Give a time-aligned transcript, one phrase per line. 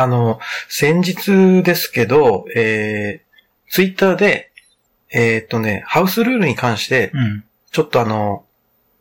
[0.00, 0.38] あの、
[0.68, 4.52] 先日ですけど、えー、ツイッターで、
[5.10, 7.44] えーっとね、ハウスルールに関して、うん。
[7.72, 8.44] ちょっとあの、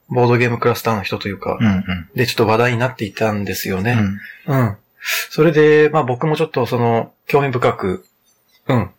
[0.10, 1.68] ボードゲームクラスターの人というか、うん。
[1.68, 2.10] うん。
[2.15, 3.96] で、ちょっと話題になっていたんですよね。
[4.47, 4.60] うん。
[4.60, 4.78] うん。
[5.29, 8.05] それで、まあ僕もちょっとその、興味深く、
[8.68, 8.89] うん。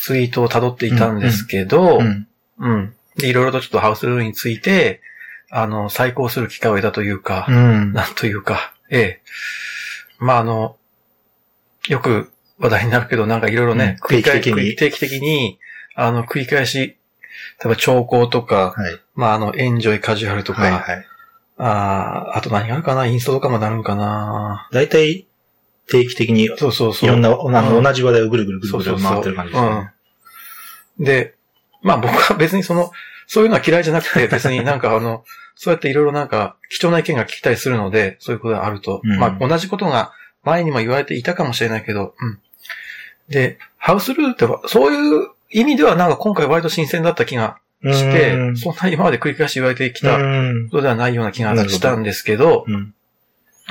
[0.00, 2.00] ツイートを辿っていたんですけど、う
[2.58, 2.78] うん。
[2.78, 2.94] ん。
[3.16, 5.02] で、いろいろとちょっとハウスルールについて、
[5.50, 7.92] あの、再考する機会を得たというか、うん。
[7.92, 9.22] なんというか、ええ。
[10.18, 10.76] まああの、
[11.88, 15.58] よく話題になるけど、なんかいろいろね、うん繰り返定期的に定期的に、
[15.94, 16.96] あの、繰り返し、例
[17.66, 19.00] えば兆候とか、はい。
[19.14, 21.06] まああの、エンジョイカジュアルとか、はいはい。
[21.58, 23.06] あーあと何があるかな？
[23.06, 24.68] インストとかもなるんかな？
[24.72, 25.26] 大体、
[25.88, 27.10] 定期的に、いそうそうそう。
[27.10, 29.92] ろんな、同じ話題をぐるぐるぐるぐるそうそうそう回ってる感じですね。
[30.98, 31.04] うん。
[31.04, 31.34] で、
[31.82, 32.92] まあ僕は別にその、
[33.26, 35.24] そういうのは嫌いじゃなくて、 別になんかあの、
[35.54, 39.00] そうやっていろいろなんか貴重な意見が聞きたりするので、そういうことがあると。
[39.04, 40.12] うんまあ同じことが
[40.44, 42.38] 前にも言われていたかもしれないけど、うん。
[43.28, 50.68] で、ハウスルールっては、そういう意味ではなんか今回割と新鮮だった気がして、うんそんな今まで繰り返し言われてきたこうん。
[50.70, 52.94] とではないような気がしたんですけど、うん。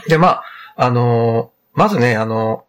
[0.08, 0.44] で、まあ、
[0.76, 2.66] あのーまずね、あの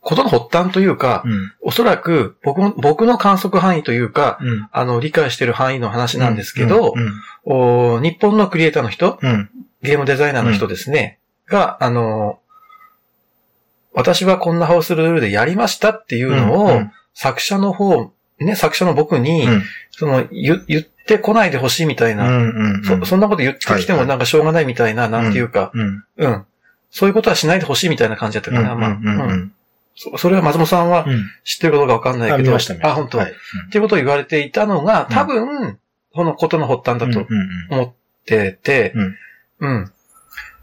[0.00, 1.52] ことの発端というか、うん。
[1.60, 4.68] おそらく僕も、僕の観測範囲というか、うん。
[4.72, 7.12] あの、理解してる範囲の話なんですけど、うん。
[7.44, 9.50] お日本のクリエイターの人、うん。
[9.82, 11.18] ゲームデザイナーの人ですね、
[11.52, 12.40] が、あの、
[13.92, 19.62] 私はこんなハウスルールでやりましたっていうのを、うん作者の方、ね、作者の僕に、うん。
[19.90, 22.82] その、言言ってこないでほしいみたいな、うん。
[22.84, 26.04] そ、そんなこと言ってきてはいはいもなんかしょうがないみたいな、なんていうか、うん。
[26.16, 26.46] うん。
[26.90, 28.74] そういうことはしないでほしいみたいな感じだったかな。
[28.74, 28.96] まあ、うん。
[28.96, 29.20] うん。
[29.20, 29.52] ううんん。
[29.94, 31.22] そそれは松本さんはうん。
[31.44, 32.80] 知ってることかわかんないあ、けど、見ましたね。
[32.82, 33.30] あ、本当、はい。
[33.30, 33.34] っ
[33.70, 35.78] ていうことを言われていたのが、多分、
[36.14, 37.48] このことの発端だとうん。
[37.68, 37.92] 思っ
[38.24, 39.16] てて、うん
[39.60, 39.92] うん。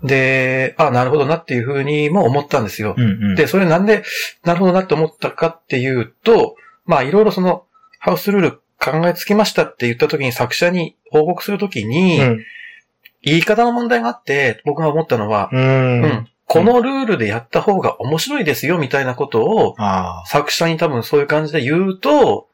[0.04, 2.96] で、あ、なるほどなっていうふうにも思ったんですよ。
[2.98, 3.04] うん。
[3.04, 3.36] うん。
[3.36, 4.04] で、それなんで、
[4.44, 6.56] なるほどなって思ったかっていうと、
[6.86, 7.66] まあ、いろいろその、
[8.00, 12.46] ハウスルール考えつきましたって言った時に作者に報告するときに、うん。
[13.22, 15.58] 言い方の問題があって、僕が思ったのは、う。
[15.58, 16.28] うんん。
[16.46, 22.48] このルールでやった方が面白いですよ、みたいなことを、あ作者に多分そういう感じで言うと、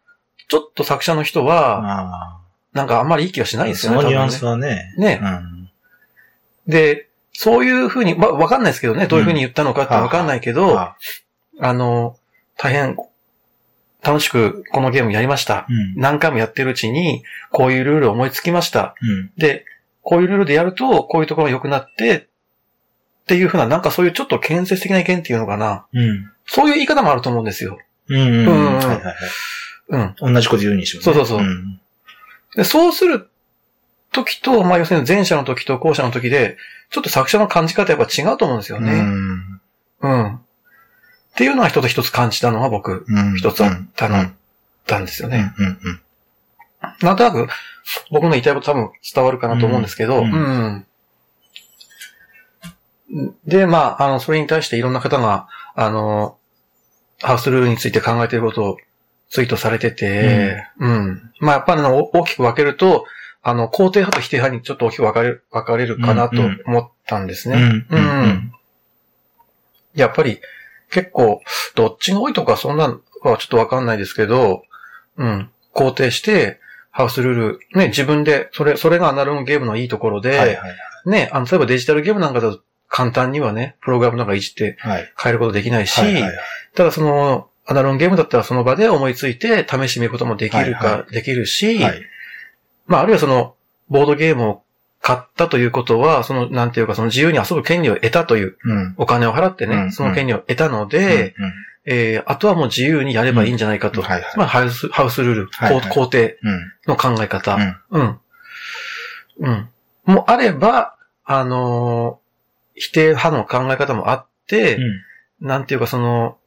[0.48, 1.44] ちょっと作者の人あ。
[1.44, 2.42] は、あ
[2.74, 3.60] なんかあんまりいい気はしあ。
[3.60, 4.00] ないですよね。
[4.00, 4.94] そのニュアンスはね。
[4.98, 5.20] ね。
[5.20, 5.20] ね。
[5.22, 5.70] うん。
[6.68, 7.05] で、
[7.38, 10.96] そういうふうに、まあ、わかんないですけどね、どういうふうに言ったのかってわかんないけど、あ
[11.60, 12.18] あの、
[12.58, 12.98] 大変、
[14.02, 15.66] 楽しくこのゲームやりました。
[15.70, 15.96] うん。
[15.96, 18.96] 何回もやってるうちに、こういうルールを思いつきました。
[19.02, 19.32] うん。
[19.38, 19.66] で、
[20.02, 25.88] こういうルールでやると、こういうところが良くなって、っていうふうな、なんかそういうちょっと建設的な意見っていうのかな。
[25.94, 26.32] うん。
[26.46, 27.80] そういう言い方もあると思うんですよ。
[28.08, 28.48] うん。
[28.48, 28.80] うん。
[29.90, 30.16] うん。
[30.34, 31.04] 同じこと言うにしろね。
[31.04, 31.82] そうそうそううん。
[32.56, 33.30] で、そうする
[34.16, 36.58] 時と、まあ要するに前者の時と後者の時で、
[36.90, 39.02] ちょっと作者の感じ方やっぱ違うと思うんですようね。
[39.02, 39.62] ん。
[40.02, 40.36] うん。
[40.36, 40.40] っ
[41.36, 43.36] ていうのは一つ一つ感じたのは僕、うん。
[43.38, 44.36] 一つあったの、うん
[44.86, 45.54] たんですよね。
[45.58, 46.02] うん。
[47.02, 47.48] なんとなく、
[48.12, 50.86] 僕の言いたいこと多分伝わるかなと思うんですけど、ううん
[53.12, 53.36] ん。
[53.46, 56.38] で、まあ、あの、それに対していろんな方が、あの、
[57.22, 58.78] ハウスルールについて考えていることを
[59.30, 61.32] ツイートされてて、うん。
[61.40, 63.06] まあ、やっぱり大きく分けると、
[63.48, 67.86] あの、肯定派と否定派にちょっと大きく分かれる、分かれるかなと思ったんですね。
[67.92, 67.96] うん。
[67.96, 68.00] う。
[68.00, 68.54] ん。
[69.94, 70.42] やっぱり、
[70.90, 71.42] 結構、
[71.76, 74.64] どっちが多いとかそんなのはちょっとわかんないですけど、
[75.18, 75.52] うん。
[75.76, 80.58] 肯定して、ハウスルール、ね、自分で、それ、それがアナログゲームのいいところで、はいはい
[81.06, 85.14] ね、あの、例えばデジタルゲームなんかだと簡単にはね、プログラムなんかいじってはい。
[85.22, 86.34] 変えることできないし、はいはいはい。
[86.74, 92.02] ただその、アナログゲームだったらその場で思いついて試してみることもできるか、はいはできるし、はい。
[92.88, 93.56] まあ、あるいはその、
[93.90, 94.64] ボードゲームを
[95.02, 98.96] 買ったということは、その、なんていうか、その自由に遊ぶ権利を得たという、うん。
[98.98, 101.54] お金を払ってね、うんその権利を得たので、うん、
[101.86, 104.02] えー、あとはもう自由にやればいいんじゃないかと。
[104.02, 106.74] うんはいはいまあ、ハウス、ハウスルール、はいはいこう肯定うん。
[106.88, 107.56] の考え方。
[107.56, 107.78] うん。
[107.90, 108.20] うん。
[109.40, 109.70] うん。
[110.06, 112.26] もあれば、あのー
[112.76, 114.80] 否定派の考え方もあって、う
[115.46, 115.48] ん。
[115.48, 116.38] なんていうかその、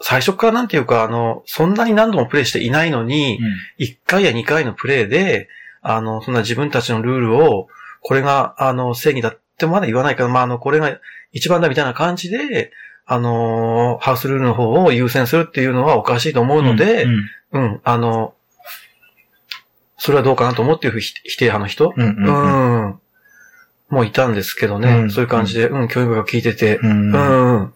[0.00, 3.38] 最初からなんていうか、あの、そんなに何度もプレイしていないのに、
[3.78, 5.48] 1回や2回のプレイで、
[5.82, 7.68] あの、そんな自分たちのルールを、
[8.00, 10.98] これが、あの、正義だってまだ言わないから、まあ、あの、これが
[11.32, 12.72] 一番だみたいな感じで、
[13.04, 17.28] あの、ハウスルールの方を優先するっていうのはおかしいと思うので、うん。
[17.52, 18.34] うん、あの、
[19.98, 22.02] それはどうかなと思って否否定派の人、うん。
[22.02, 22.86] ううん。
[22.90, 23.00] ん、
[23.90, 27.14] もういたんですけどね、うんそういう感じで、うん、興味深く聞いてて、うん。
[27.14, 27.62] ううん。
[27.62, 27.74] ん。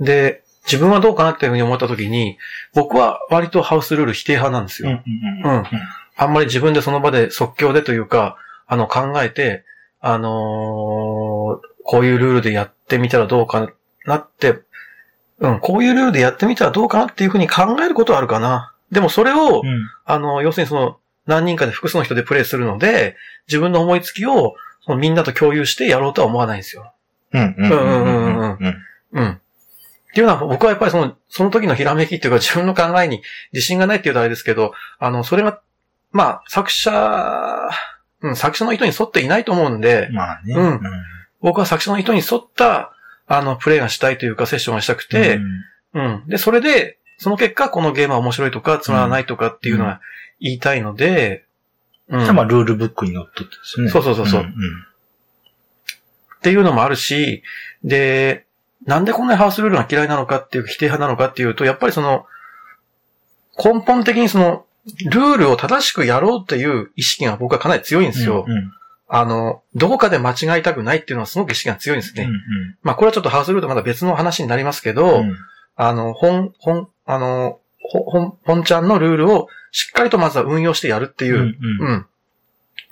[0.00, 2.38] で、自分はどうかなっていうふうに思ったときに、
[2.74, 4.90] 僕は割とハウスルール否定派なんですよ。
[4.90, 5.64] うん。
[6.18, 6.24] うん。
[6.24, 8.36] あんまり自分でその場で即興でというか、
[8.66, 9.64] あの、考えて、
[10.00, 13.72] あのーこういうルールでやってみたらどうか
[14.04, 14.60] なって、
[15.38, 18.74] うん、こういうルールでやってみたらどうかなっていうふうに考えることはあるかな。
[18.92, 19.88] でもそれを、うん。
[20.04, 23.16] あの、要するにその、何人かで複数の人でプレイするので、
[23.46, 26.92] 自分の思いつきを、そのみんなと共有してやろうとは思わないんですよ。
[27.32, 27.54] うん。
[27.56, 27.70] うん。
[27.70, 27.78] うん。
[27.78, 28.58] うん。
[28.60, 28.76] うん。
[29.12, 29.28] うん。
[29.30, 29.38] っ
[30.12, 33.22] ていうのは、僕はやっぱりその、その時のひらめきっていうか自分の考えに
[33.54, 35.60] 自信がないっていうとあれですけど、あの、それが、
[36.12, 37.68] まあ、作者、
[38.22, 40.54] うん、作者の意図に沿っていないと思うんで、まあね。
[40.54, 40.80] うん
[41.40, 42.92] 僕は作者の意図に沿った、
[43.26, 45.36] あの、プレイがしたいというか、セッションがしたくて、
[45.94, 46.24] うんうん。
[46.26, 50.00] で、それで、その結果、このゲームは面白いとか、つまらないとかっていうのは
[50.40, 51.44] 言いたいので、
[52.08, 52.20] うん。
[52.20, 53.90] じゃあまあ、ルールブックにのっとってですね。
[53.90, 57.42] そうそうそうそうんんっていうのもあるし、
[57.84, 58.46] で、
[58.86, 62.26] なんでこんなにハウスルールが嫌いなのかっていう、否定派なのかっていうと、やっぱりその、
[63.62, 64.64] 根本的にその、
[65.04, 68.44] ルールを正しくやろうっていう意識が僕はかなり強いんですよ。
[68.46, 68.72] うんうん
[69.10, 72.24] あの、どこかで間違いたくないっていうのはすごく意識が強いんですね。
[72.24, 75.34] うんまあこれはちょっとハウスルールとまた別の話になりますけど、うん
[75.80, 82.06] あの、本、本、あの、ほ本、本ちゃんのルールをしっかりとまずは運用してやるっていう、うんうん。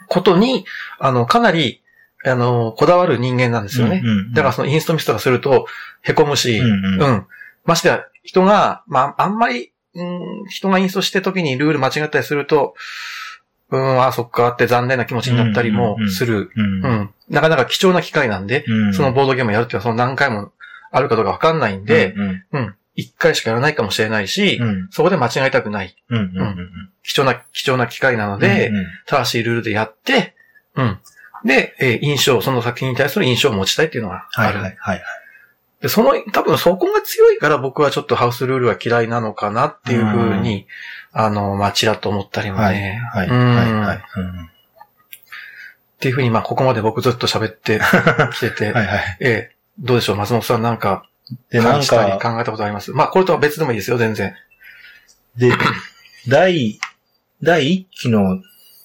[0.08, 0.64] ことに、
[1.00, 1.82] あの、かなり、
[2.24, 4.00] あの、こだわる人間なんですよね。
[4.02, 5.66] うんうんだからそのインストミスとかすると、
[6.02, 7.26] 凹むし、うんうんうん。
[7.64, 12.74] ましてや、人が、まあ、あんまり、うん、人がインストしてる時にルール間違ったりすると、
[13.70, 16.50] うん、あ、そっかって残念な気持ちになったりもする。
[16.54, 17.10] うんうん。
[17.28, 20.52] なかなか貴重な機会なんで、うんそのボードゲームをやるっていうのはその何回も
[20.92, 22.74] あるかどうかわかんないんで、うんうん。
[22.94, 25.96] 一回しかやらないかもしれないし、うんそこで間違いたくない。
[26.10, 26.56] うんうんうん
[27.02, 28.72] 貴重な、貴重な機会なので、
[29.06, 30.34] 正しいルールでやって、
[30.74, 30.98] うん。
[31.44, 34.58] で、えー印象、その作品に対する印象を持ちたいっていうのがある。
[34.58, 35.02] はいはいはい。
[35.86, 40.66] で、その、多分そこが強いから僕はちょっとハウスルールは嫌いなのかなっていうふうに、
[41.12, 42.74] あの、まあ、ちらっと思ったりもはい。
[42.74, 43.00] ね。
[43.12, 43.28] はい。
[43.28, 43.72] うんはい。
[43.72, 44.02] はい。
[44.16, 44.30] うん。
[44.44, 44.48] っ
[46.00, 47.80] ていうふうに、まあ、ここまで僕ずっと喋って
[48.34, 49.16] きてて、はいはい。
[49.20, 49.56] ええ。
[49.78, 51.06] どうでしょう、松本さんなんか
[51.50, 52.92] で、なんか、考えたことあります？
[52.92, 54.34] まあ、これとは別でもいいですよ、全然。
[55.36, 55.52] で、
[56.28, 56.78] 第、
[57.42, 58.40] 第1期の、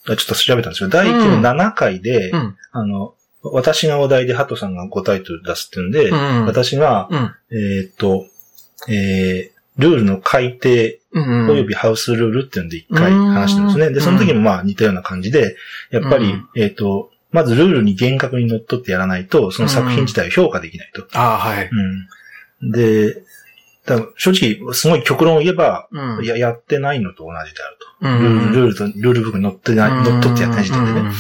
[0.07, 2.57] あちょっと調べたんですけど、第1期の7回で、うん。
[2.71, 6.45] あの、私がお題でハトさんが5タイトル出すっていうんで、うん。
[6.45, 7.35] 私が、うん。
[7.51, 8.25] えーっと、
[8.88, 11.49] えー、ルールの改定うん。
[11.49, 13.88] およびハウスルールっていうので一回話してるんですね。
[13.88, 15.57] うんで、その時もまあ似たような感じで、
[15.89, 21.05] やっぱりうん、えーっと、まずルールに厳格にのっとってやらないと、その作品自体を評価できないと。
[21.13, 21.69] ああ、はい。
[22.61, 22.71] うん。
[22.71, 23.23] で、
[24.17, 26.23] 正直、すごい極論を言えば、うん。
[26.23, 27.91] いや、やってないのと同じであると。
[28.01, 31.11] うん、ルール、ルールと、ルールブックに乗ってない、乗っ取ってやってない時点でね。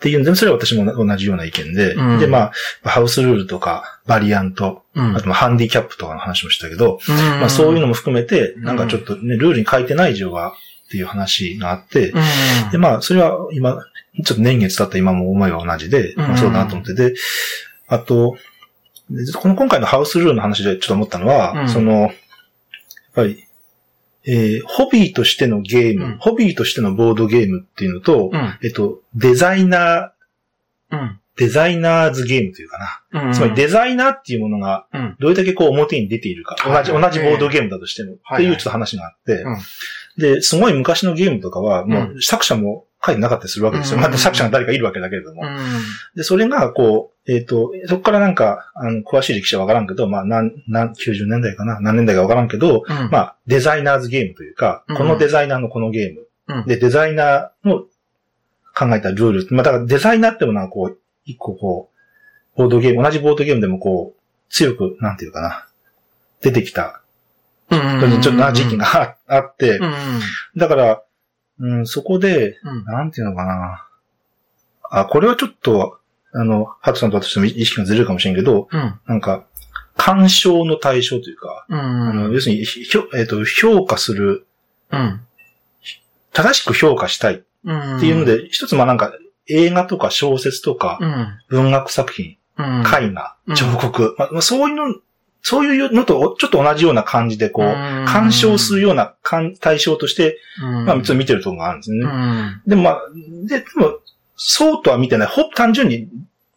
[0.00, 2.18] っていうんで、それは私も同じような意見で、うん。
[2.18, 2.52] で、ま
[2.84, 5.14] あ、ハウスルールとか、バリアント、うん。
[5.14, 10.54] あとまあハンディキャップとかの話もしたけど、うん、まあそういうのも、も含めて、なんかちょっとね、ルールに書いてない以上は、
[10.88, 12.18] っていう話があって、う
[12.68, 12.70] ん。
[12.72, 13.76] で、まあ、それは今、
[14.24, 17.14] ちょっと年月経った今も思いは同じで、まあそうだなと思って、で、
[17.86, 18.38] あと、
[19.10, 21.68] でこの今回のハウスルールの話でちょっと思ったのは、うん。
[21.68, 22.12] その、やっ
[23.12, 23.44] ぱり、
[24.26, 28.58] えーホビーとしてのゲーム、うんホビーとしてのボードゲームっていうのと、うん。
[28.62, 31.20] えっと、デザイナー、うん。
[31.36, 32.78] デザイナーズゲームというか
[33.12, 33.22] な。
[33.26, 33.32] うん。
[33.32, 35.16] つまりデザイナーっていうものがうん。
[35.20, 36.56] どれだけこう表に出ているか。
[36.56, 38.16] はい同じ、同じボードゲームだとしても。
[38.22, 39.56] はいっていうちょっと話があってうん。
[40.18, 43.96] で、すごい昔のゲームとかは、もう作者も書いてなかったりするわけですよ。
[43.96, 45.42] うんまた作者が誰かいるわけだけれども。
[45.42, 45.58] うん。
[46.14, 51.80] で、それがこう、えっと、そこからなんか、あの、詳しい歴史はわからんけど、まあ、なん、なん、90年代かな？
[51.80, 53.10] 何年代かわからんけど、うん。
[53.10, 56.26] まあ、デザイナーズゲームというか、うんこのデザイナーのこのゲーム。
[56.48, 57.84] うんで、デザイナーの
[58.74, 59.48] 考えたルール。
[59.50, 61.90] まあ、だからデザイナーってものはこう、一個こ
[62.56, 65.68] う、ボードゲーム、同じボードゲームでもこう、強く、なんていうかな、
[66.42, 67.02] 出てきた、
[67.70, 68.20] うん。
[68.20, 69.92] ちょっとな時期がああってう、ん。
[70.56, 71.02] だから、
[71.60, 72.84] うん、そこで、うん。
[72.84, 73.86] なんていうのかな。
[74.90, 75.98] あ、これはちょっと、
[76.32, 79.00] あの、ハトさんと私とも意識がずれるかもしれんけど、うん。
[79.06, 79.44] なんか、
[79.96, 81.78] 干渉の対象というか、うん。
[81.78, 84.46] あの要するに、ひょえっ、と、評価する、
[84.90, 85.20] うん。
[86.32, 88.00] 正しく評価したいっうん。
[88.00, 89.12] ていうので、一つまあなんか、
[89.48, 91.38] 映画とか小説とかう、ん。
[91.48, 92.80] 文学作品、うん。
[92.80, 94.94] 絵画、うん彫刻、まあ、そういうの、
[95.42, 100.84] そういうのとちょっと同じような感じで、こう、うん干渉するような感対象として、うん。
[100.84, 102.12] まあ、見てるところがあるんですよね。
[102.12, 102.62] うん。
[102.66, 103.00] でもまあ、
[103.46, 103.98] で、でも、
[104.36, 105.28] そうとは見てない。
[105.28, 106.08] ほ、単純に、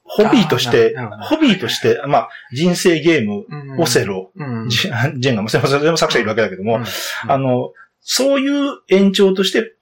[0.05, 4.69] ホビーとしてホビーとして、まあ、人生ゲーム、うんオセロ、うん。
[4.69, 6.85] ジェンガ、まあそれも作者いるわけだけども、うん
[7.27, 7.71] あの、
[8.01, 9.73] そういう延長として、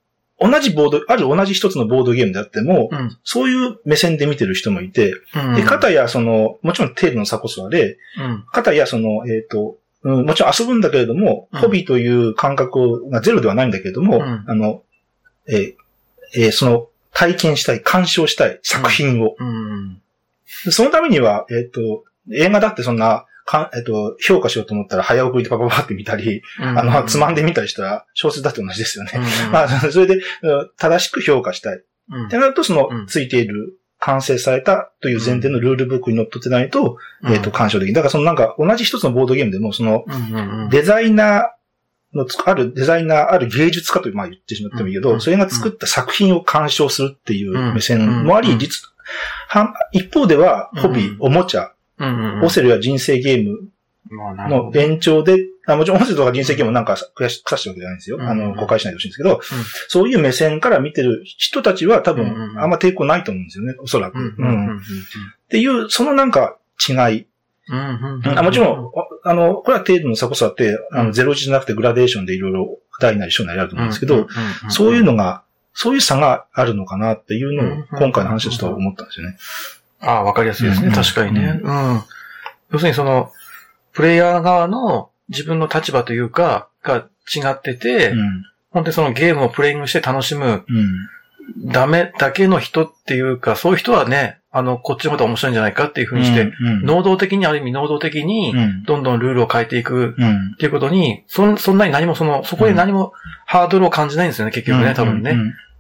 [0.42, 3.18] 同じボード、ある同じ一つのボードゲームであっても、うん。
[3.24, 5.56] そういう目線で見てる人もいて、うん。
[5.56, 8.46] で、かたや、その、もちろん程度の差こそあれ、うん。
[8.52, 14.82] かたや、その、えっ、と、うん、もちろん遊ぶんだけれども、うんホビーという感覚がゼロではないんだけれども、うんあの、
[15.48, 15.74] えー
[16.36, 19.36] えーその、体験したい、鑑賞したい作品を。
[20.72, 29.12] そのためには、えっ、と、映画だってそんなかえっと、評価しようと思ったら早送りでパパパって見たり、あの、つまんでみたりしたら小説だって同じですよね。
[29.52, 30.22] まあ、それで、
[30.78, 31.78] 正しく評価したい。
[31.78, 36.98] ってなると、その、ついている、完成されたという前提のルールブックに乗っ取ってないと、
[37.30, 37.94] えっと、干渉できる。
[37.94, 40.06] だからそのなんか、同じ一つのボードゲームでも、その、
[40.72, 48.82] デザイナーの、あるデザイナー、ある芸術家とまあ言ってしまってもいいけど、それが作った作品を鑑賞するっていう目線もあり、実、
[49.92, 51.72] 一方では、ホビー、おもちゃ、
[52.44, 53.70] オセルや人生ゲーム
[54.10, 58.18] の延長で、あもちろんオセルとか人生ゲームなんか悔し、さしてるわけじゃないんですよ。
[58.22, 59.42] あの、誤解しないでほしいんですけど、
[59.88, 64.18] そういう目線から見てる人たちは多分、あんま抵抗ないと思うんですよね、おそらく。
[64.18, 64.22] っ
[65.50, 67.28] ていう、そのなんか違い。
[68.38, 68.92] あもちろん、
[69.24, 74.28] あの、これは程度の差こそあって、あの、ゼロ一じゃなくてグラデーションでいろいろ大なり小なりあると思うんですけど、
[74.70, 75.44] そういうのが、
[75.74, 79.38] そういう差があるのかなっていうのを今回の話でちょっと思ったんですよね。
[80.02, 80.92] ああ、わかりやすいですね。
[80.92, 81.60] 確かにね。
[81.62, 82.04] うん。
[82.72, 83.32] 要するにその、
[83.94, 98.54] プレイヤー側の自分の立場というか、が違ってて、うん、本当にそのゲームをプレイングして楽しむ、うん、ダメだけの人っていうか、そういう人はね、あの、こっちのことは面白いんじゃないかっていうふうにして、うんうん、能動的に、ある意味能動的に、
[98.86, 100.16] どんどんルールを変えていく。
[100.56, 103.14] っていうことに、そそんなに何もその、そこで何も
[103.46, 105.38] ハードルを感じないんですよね、結局ね、多分ね。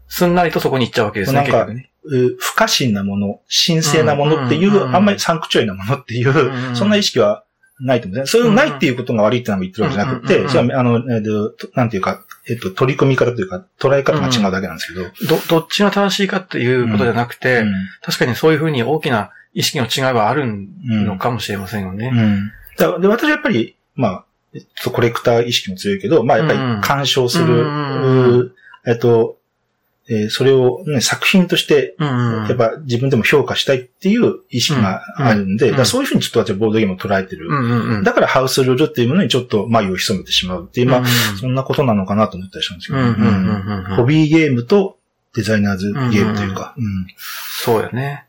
[0.07, 1.90] すんなりとそこに行っちゃうわけですね、結局ね。
[2.39, 7.43] 不可侵なもの、神聖なものっていう、あんまりサンクチュアリなものっていう、そんな意識は
[7.79, 8.41] ないと思うんですね。
[8.41, 15.36] そういうのないっていうことが悪いってのは言ってるわけじゃなくて、それは、あの、えー、なんていうか、えっと、取り組み方というか、捉え方が違うだけなんですけど。
[15.36, 17.63] ど、どっちが正しいかっていうことじゃなくて、
[18.01, 22.12] 確かにそういうふうに大きな意識の違いはあるのかもしれませんよね。
[22.79, 23.01] うん。
[23.01, 28.55] で、私はやっぱり、まあ、えっと、コレクター意識も強いけど、まあ、やっぱり干渉する、
[28.86, 29.38] えっと、
[30.12, 38.03] えー、それを、ね、作品として、やっぱ自分でも評価したいっていう意識があるんで、だそういうふうにちょっと私はボードゲームを捉えてる。
[38.03, 41.06] だからハウスルールっていうものにちょっと眉を潜めてしまうっていう、まあ、
[41.39, 44.98] そんなことなのかなと思ったりしたんですけど、ホビーゲームと
[45.34, 46.75] デザイナーズゲームというか。
[47.63, 48.25] そうやね。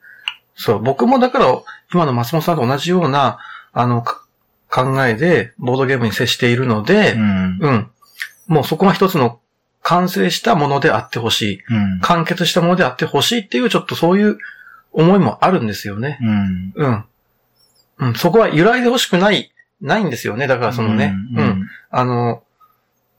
[0.55, 1.63] そう、僕もだから、
[1.93, 3.39] 今の松本さんと同じような、
[3.73, 4.05] あの、
[4.69, 7.91] 考えで、ボードゲームに接しているので、うん、
[8.47, 9.41] もうそこが一つの
[9.83, 14.39] 完成したものであってほしい、うん、完結したものであってほしいっていう、ちょっとそういう
[14.93, 16.19] 思いもあるんですよね。
[16.23, 16.73] うん。
[16.75, 17.05] うん。
[17.99, 20.47] うん、そこは揺らいでほしくない、ないんですよね。
[20.47, 22.43] だからそのね、うん、うん、あの、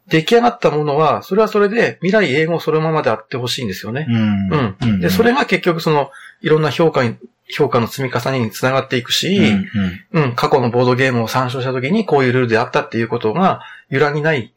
[0.07, 4.05] 出来上がったものは、それはそれで未来英語そのままであってほしいんですよね。
[4.09, 4.75] うん。
[4.81, 4.99] うん。
[4.99, 7.15] で、それが結局その、いろんな評価に、
[7.49, 9.69] 評価の積み重ねにつながっていくし、うん、
[10.13, 14.53] うん、うん、過去のボードゲームを参照したときにこういうルールであったっていうことが揺らぎない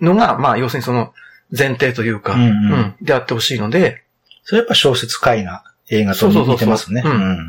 [0.00, 1.12] のが、うん、まあ、要するにその
[1.56, 4.02] 前提というか、うん、うん、であってほしいので。
[4.44, 7.02] それやっぱ小説絵画、映画と似てますね。
[7.02, 7.48] そうそうそううん。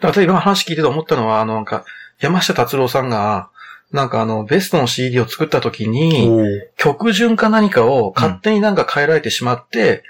[0.00, 1.84] だから今話聞いてて思ったのは、あの、なんか、
[2.20, 3.50] 山下達郎さんが、
[3.92, 6.30] なんかあの、ベストの CD を作った時に、
[6.76, 10.02] 曲順か何かを勝手になんか変えられてしまって、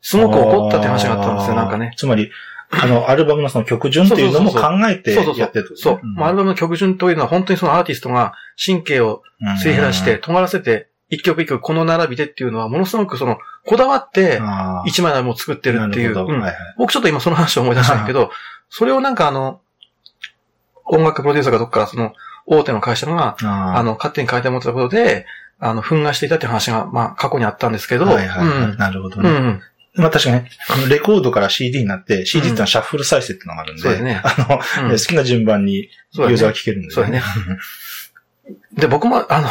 [0.00, 1.92] すごく怒ったって話があったんですよ、なんかね。
[1.96, 2.30] つまり、
[2.70, 5.76] あの、アルバムのその曲順っていうのも考えてやってるそうそうそう。
[5.76, 6.00] そう。
[6.22, 9.22] アルバムの曲順というのは本当にそのアーティストが神経を
[9.64, 14.40] 吸い減らして、尖らせて、一曲一曲この並びでっていうのは、ものすごくその、こだわって、
[14.84, 16.14] 一枚も作ってるっていう。
[16.76, 18.30] 僕ちょっと今その話を思い出したんだけど、
[18.68, 19.60] それをなんかあの、
[20.84, 22.12] 音楽プロデューサーがどっからその、
[22.46, 25.26] 大手の会社が、あの、勝手に変えて持ってたことで、
[25.58, 28.06] あの、憤慨していたっていう話が、まあ、過去にあったんですけど。
[28.06, 28.76] はいはい、はい。
[28.76, 29.30] なるほどね。
[29.30, 29.62] うん
[29.98, 30.50] まあ確かにね、
[30.88, 34.20] レコードから CD になって、CD ってのはシャッフル再生ってのがあるんで、そうですね。
[34.22, 34.36] あ
[34.82, 37.22] の、好きな順番にユーザーが聴けるんで、そうね。
[38.72, 39.48] で、僕も、あの、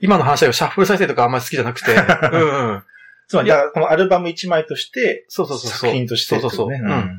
[0.00, 1.92] 今の話はシャッフル再生とかあんまり好きじゃなくて、
[2.32, 2.82] うんうん。
[3.28, 5.70] つまり、このアルバム1枚として、そうそうそう。
[5.70, 6.68] 作品として、そうそうそう。
[6.68, 7.18] うん。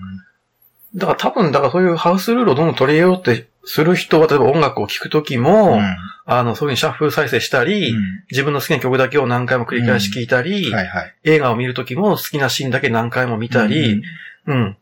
[0.96, 10.74] だから多分、だからそういうハウスルールをどんどん取り入れようってする人は、例えば音楽を聴くときも、うん、あの、そういうふうにシャッフル再生したり、うん、自分の好きな曲だけを何回も繰り返し聴いたり、うん。
[10.74, 14.01] はいはい、映画を見るときも好きなシーンだけ何回も見たり、
[14.48, 14.77] うん。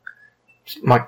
[0.84, 1.08] ま、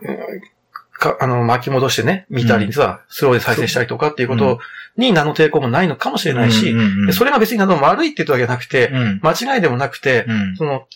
[1.01, 4.59] か、あの、巻き戻してね、見たりさ、スローで再生したりとかっていうこと
[4.97, 6.73] に何の抵抗もないのかもしれないし、
[7.11, 10.25] それが別に何の悪いって言ったわけじゃなくて、間違いでもなくて、
[10.57, 10.87] その、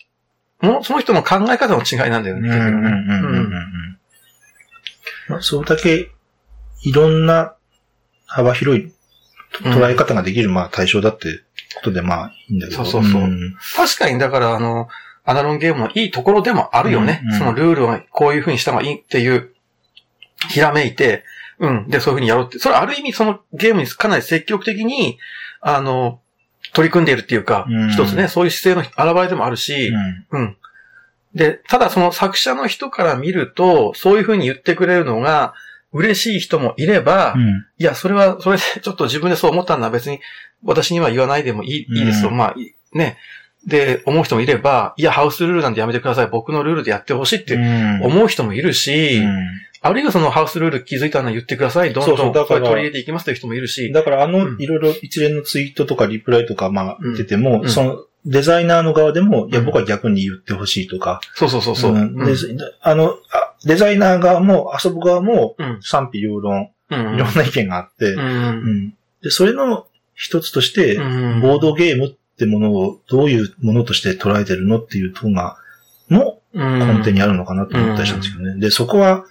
[0.62, 2.50] もその人の考え方の違いなんだよね。
[5.42, 6.12] それだけ
[6.86, 7.56] いろんな
[8.26, 8.94] 幅広い
[9.64, 11.42] 捉え方ができる、まあ対象だって
[11.76, 12.86] ことでまあいいんだけど。
[12.86, 13.22] そうそうそう。
[13.24, 14.88] うん、確かにだからあの、
[15.26, 17.22] アナロンゲームのいいところでもあるよね。
[17.26, 19.52] うんうん、そのルールをこういう風にした方がいいっていう、
[20.50, 21.24] ひらめいて、
[21.58, 21.88] うん。
[21.88, 22.60] で、そういう風にやろうって。
[22.60, 25.18] それある意味そのゲームにかなり積極的に、
[25.62, 26.20] あの、
[26.74, 29.90] 取り組んでいるっていうか、うん、一つね、そういう姿勢の現れでもあるし、
[30.32, 30.58] うん、うん。
[31.34, 35.54] で、ただその作者の人から見ると、そういう風に言ってくれるのが、
[35.96, 37.66] 嬉しい人もいれば、うん。
[37.78, 39.90] いや、それは、それでちょっと自分でそう思ったんだ。
[39.90, 40.20] 別に
[40.64, 42.30] 私には言わないでもいい,、いいですよ。
[42.30, 43.18] うんまあ、いね。
[43.66, 46.28] で、思う人もいれば、いや、ハウスルールなんてやめてください。
[46.28, 49.48] 僕のルールでやってほしいってうん思う人もいるし、うん
[49.82, 51.94] あるいはそのハウスルール気づいたの言ってください。
[51.94, 53.92] どんそうそどんだかられ取り入れていきますという人もいるし。
[53.92, 59.66] だからあの、うんいろいろ一連のツイートとかリプライとか、まあ、うん出ても、うんその、デザイナーの側でも、いや、うん。
[59.66, 61.92] 僕は逆に言ってほしいとか、そうそうそうそう。
[61.92, 62.20] うん。
[62.20, 62.26] うん。
[62.26, 62.36] で
[62.82, 65.80] あの、あデザイナー側も、遊ぶ側も、うん。
[65.82, 67.16] 賛否両論、うん。
[67.16, 68.78] いろんな意見があって、ううん。
[68.88, 68.94] ん。
[69.22, 71.02] で、それの一つとして、う
[71.38, 71.42] ん。
[71.42, 75.58] ボードゲームってものをどういうものとして捉えてるのっていうとが、
[76.10, 78.60] も根底にあるのかなと思ったりしたんですけどね。
[78.60, 79.26] で、そこは、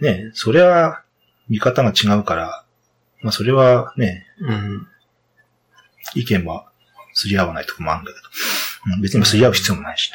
[0.00, 1.02] ね、それは
[1.48, 2.64] 見方が違うから、
[3.22, 4.86] まあそれはね、うん。
[6.14, 6.69] 意見は
[7.12, 10.10] すり合わないとこもあるんだけど、うん別にすり合う必要もないし。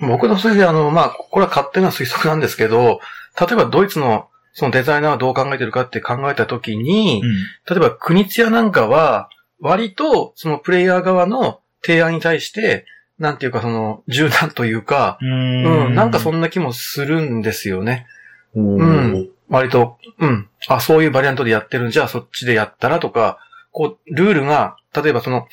[0.00, 3.00] 僕のそれであの、まあ、これは勝手な推測なんですけど、
[3.40, 4.28] 例えばドイツの
[4.58, 7.30] そのデザイナーはどう考えてるかって考えたときに、うん。
[7.68, 9.28] 例えば国津屋なんかは、
[9.60, 12.86] 割とそのプレイヤー側の提案に対して、
[13.18, 18.06] なんていうかその柔軟というか、うん、なんかそんんな気もするんですよね。
[18.54, 19.28] ううん。
[19.50, 23.38] 割と、うん、あ、そういうバリアントでやってるんじゃあそっちでやったらとか、
[23.76, 25.46] こう、ルールが、例えばその、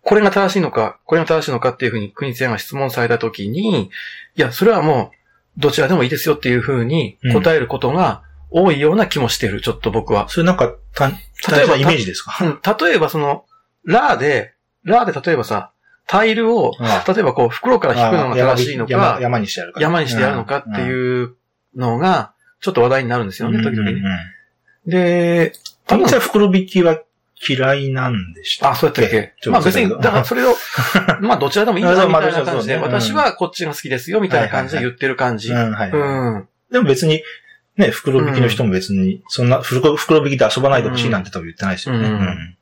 [0.00, 3.90] これが正しいのか、これが正しいのかっていうふうに国津屋が質問されたときに、
[4.36, 10.30] いや、それはもう、どちらでもいいですよっていうふうに答えることが多いような気もしてる、ちょっと僕は。
[10.30, 12.34] それなんか、た、例えばイメージですか？
[12.40, 13.44] うん、例えばその、
[13.84, 14.54] ラーで、
[14.84, 15.72] ラーで例えばさ、
[16.06, 19.84] タイルを、あ例えばこう、袋から引くのが正しいの山か、山にしてやるから。
[19.84, 21.36] 山にしてやるのかってういう
[21.76, 22.32] のが、
[22.62, 23.92] ちょっと話題になるんですよね、時々ね。
[23.92, 24.08] うんうんうん
[24.84, 25.52] で、
[25.86, 27.00] 多分実際袋引きは
[27.48, 29.34] 嫌いなんでしたあ、そうやったっけ？
[29.50, 30.54] まあ別に、だからそれを、
[31.20, 35.52] まあどちらでもいいんだあそうみたいなまあ感じで、私はこっちが好きですよ、みたいな感じで言ってる感じ。
[35.52, 36.48] うん。
[36.70, 37.22] でも別に、
[37.76, 42.08] ね、袋引きの人も別に、そんな、袋袋引きで遊ばないでほしいなんて多分言ってないですよね。
[42.08, 42.56] うんうん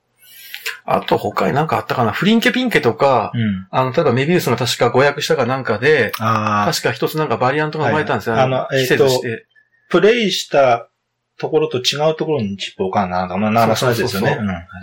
[0.87, 2.11] あと他になんかあったかな？
[2.11, 3.67] フリンケピンケとか、うん。
[3.71, 8.41] あの、例えばメビウスが確か誤訳したかなんかで、確か一つなんかバリアントが生まれたんですよ。
[8.41, 9.47] あの季節して。
[9.89, 10.90] プレイした
[11.41, 14.37] ところと違うところにチップを置かなな、なそのやつですよね。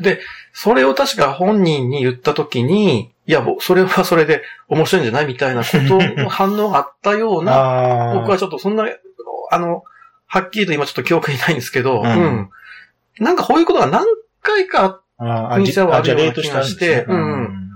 [0.03, 0.19] そう
[0.53, 5.77] それを確か本人に言ったときに、いや、ぼそれはそれで面白いんじゃないみたいなこと
[6.21, 8.13] の反応があったよううんな。
[8.15, 8.85] 僕はちょっとそんな、
[9.51, 9.83] あの、
[10.25, 12.49] はっきりと今ちょっと記憶にないんですけど、ううんん。
[13.19, 14.05] なんかこういうことが何
[14.41, 17.67] 回かあっああ、国際はあるような気がしてうん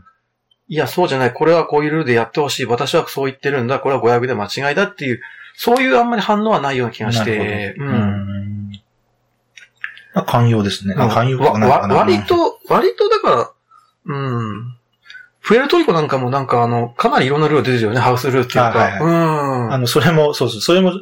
[0.67, 1.34] いや、そうじゃない。
[1.34, 2.65] これはこういうルールでやってほしい。
[2.65, 3.80] 私はそう言ってるんだ。
[3.80, 5.22] これは誤訳で間違いだっていう、
[5.63, 8.71] そういうあんまり反応はないような気がして、うん。
[10.26, 10.95] 寛容ですね。
[10.97, 12.24] あ寛容わかなわ割。
[12.24, 13.52] と、割とだから、
[14.06, 14.76] うん。
[15.43, 18.00] プエルトリコなんかもなんかあの、かなりいろんなルール出てるよね。
[18.00, 19.06] ハウスルールっていうあはいか。
[19.06, 19.74] うん。
[19.74, 20.93] あの、それも、そうそう、それも、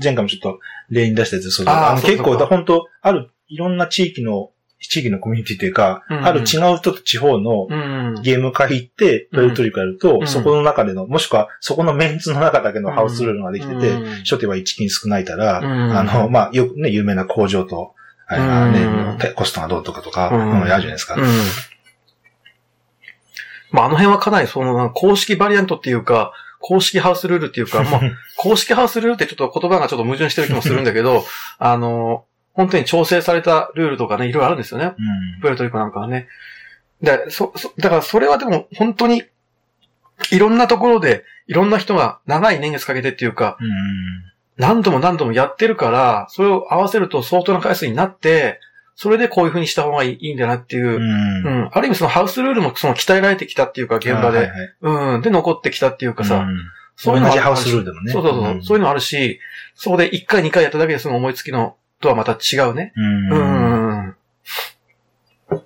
[0.00, 4.51] 前回もちょっと例に出したやつ、そうそうあーあの結構、本当ある、いろんな地域の、
[4.88, 6.24] 地域のコミュニティというか、うん。
[6.24, 6.44] ある違う
[6.76, 8.22] 人と地方のうん。
[8.22, 10.26] ゲーム会行って、プエルトリコやると、うん。
[10.26, 14.10] そこの中での、もしくは、そこのメンツの中だけのハウスルールができてて、うん。
[14.24, 15.66] 初手は1金少ないたら、うん。
[15.96, 17.94] あの、まあ、よくね、有名な工場と、
[18.26, 19.34] あね、うん。
[19.34, 20.50] コストがどうとかとか、うん。
[20.50, 21.14] うんあるじゃないですか。
[21.14, 21.22] うん。
[23.70, 28.00] まあ、あの辺はかなりその、公式バリアントっていうか、公式ハウスルールっていうか、まあ、
[28.38, 31.24] 公式ハウスルールってちょっと言葉がちょっと矛盾してる気もするんだけど、
[31.58, 34.94] あの、本当に調整されたルールとかね、いろいろあるんですよね。
[34.98, 36.28] うんプエルトリコなんかはね。
[37.00, 39.24] で、そ、そ、だからそれはでも本当に、
[40.30, 43.68] いろんなところで、いろんな人が長い年月かけてっていうか、うん
[44.58, 48.60] 何度も何度もやってるから、それを合わせると相当な回数になって、
[48.94, 51.70] それでこういう風にした方がいいんだなっていうう、んうん。
[51.72, 54.38] ある意味そのハウスルールもその鍛えられてきたっていうか、現場で。
[54.38, 54.74] はいはい
[55.16, 55.22] うん。
[55.22, 56.56] で、残ってきたっていうかさ、うん
[56.94, 58.12] そういうのもある同じハウスルールでもね。
[58.12, 59.40] そうそうそう、うんそういうのあるし、
[59.74, 62.92] そこで1回2回やっただけでその思いつきのとはまた違うね。
[62.96, 64.06] うんうん。
[64.08, 65.62] うん。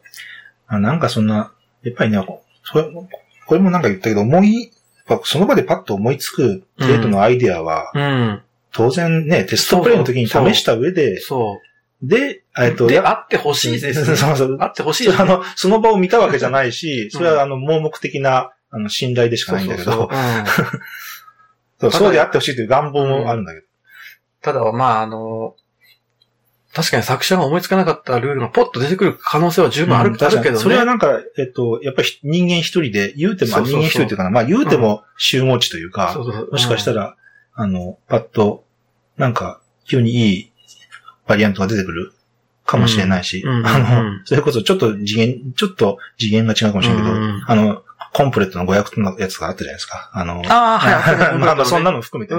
[0.69, 2.25] あなんかそんな、やっぱりね、
[2.63, 2.85] それ
[3.47, 4.73] これもなんか言ったけど、思い、
[5.25, 8.43] その場でパッと思いつくデートのアイディアは、うん。
[8.73, 11.61] 当然ね、テストプレイの時に試した上で、そ
[12.03, 12.77] で、えっう。
[12.77, 14.17] と、で、や あってほしいですね。
[14.17, 14.59] そうそう。
[14.61, 15.15] あってほしいね。
[15.19, 20.11] あの、その場を見たわけじゃないし、それはあの、盲目的な、あの、信頼でしかないんだけど、
[21.91, 23.67] そう であってほしいという願望もあるんだけど。
[24.43, 25.57] ただ、まあ、あの、
[26.77, 30.61] 確かに作者が思いつかなかったルールがポッと出てくる可能性は十分ある,、うんあるけどね。
[30.61, 36.15] それはなんか、えっと、やっぱり人間一人で、言うても、人間一人というかな、まあ言うても集合値というか、
[36.53, 37.17] もしかしたら、
[37.55, 38.67] あの、パッと、
[39.17, 40.53] なんか、急にいい
[41.27, 42.13] バリアントが出てくる
[42.67, 43.63] かもしれないし、あうん。
[43.63, 47.45] の、それこそちょっと次元、ちょっと次元が違うかもしれないけど、うん。
[47.47, 47.83] あの、
[48.17, 50.11] コンプレットの500のやつがあったじゃないですか。
[50.15, 51.37] あの、ああ、はい。
[51.39, 52.37] まあまあ、そんなの含めて、ち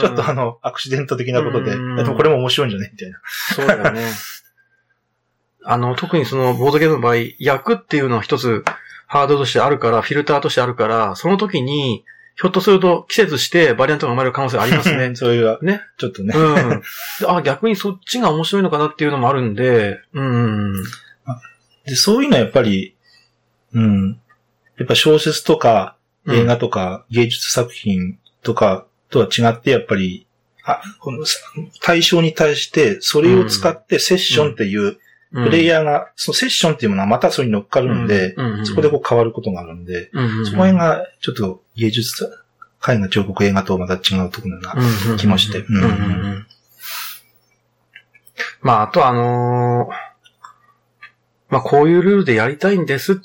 [0.00, 2.90] ちょっとあの、アクシデント的なことで、でもこれも面白いんじゃね？
[2.92, 3.20] みたいな。
[3.54, 4.10] そうだよね。
[5.62, 8.64] あの、特にその、ボードゲームの場合、役っていうのは一つ、
[9.06, 15.14] ハードとしてあるから、フィルターとしてあるから、その時に、ひょっとすると季節してバリアントが生まれる可能性ありますね。
[15.16, 15.82] そういう、ね。
[15.96, 16.34] ちょっとね。
[16.34, 16.82] うん。
[17.28, 20.82] あ、逆にそっちが面白いのかなっていうのもあるんで、うん。
[21.86, 22.96] で、そういうのはやっぱり、
[23.74, 24.19] うん。
[24.80, 30.26] やっぱ小説とか映画とか芸術作品とかとは違って、やっぱり、
[30.64, 31.26] あ、この
[31.82, 34.96] 対象に対してそれを使ってセッションっていう
[35.32, 40.10] プレイヤーが、そのセッションっていうものはまたそれに乗っかるんで、そこでこう変わることがあるんで、
[40.46, 42.30] そこ辺がちょっと芸術、
[42.88, 44.74] 絵画彫刻映画とまた違うところな
[45.18, 45.62] 気もして。
[48.62, 49.92] まあ、あとあのー、
[51.50, 52.86] まあこういうルールでやりたいん。
[52.86, 53.16] ですっ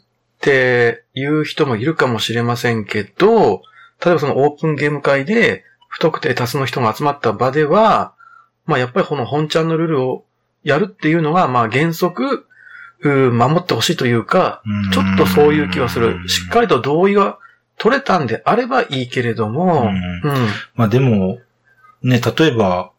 [0.45, 3.63] ていう人もいるかもしれませんけど、
[4.03, 8.13] 例えばそのオープンゲーム会で不特定多数の人が集まった場では、
[8.65, 10.25] まあやっぱりこの本ちゃんのルールを
[10.63, 12.45] やるっていうのが、まあ原則、
[13.01, 14.61] 守ってほしいというか、
[14.93, 16.27] ちょっとそういう気はする。
[16.29, 17.39] しっかりと同意が
[17.77, 20.21] 取れたんであればいいけれども、うん。
[20.75, 21.39] まあでも、
[22.01, 22.91] ね、例えば、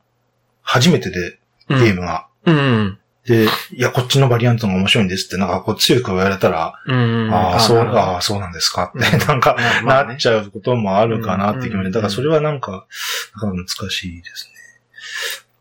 [0.63, 8.19] 初めてでゲームが、うん、うんで、いや、こっちのバリアントが面白いんですって、なんかこう強く言われたら、うん、ああ、そう、あ。
[8.19, 8.93] あ、そうなんですか？
[8.97, 12.87] って、なんか、なっちゃうこともあるかなって気持ち、だからそれはなんか、
[13.35, 14.53] 難しいですね。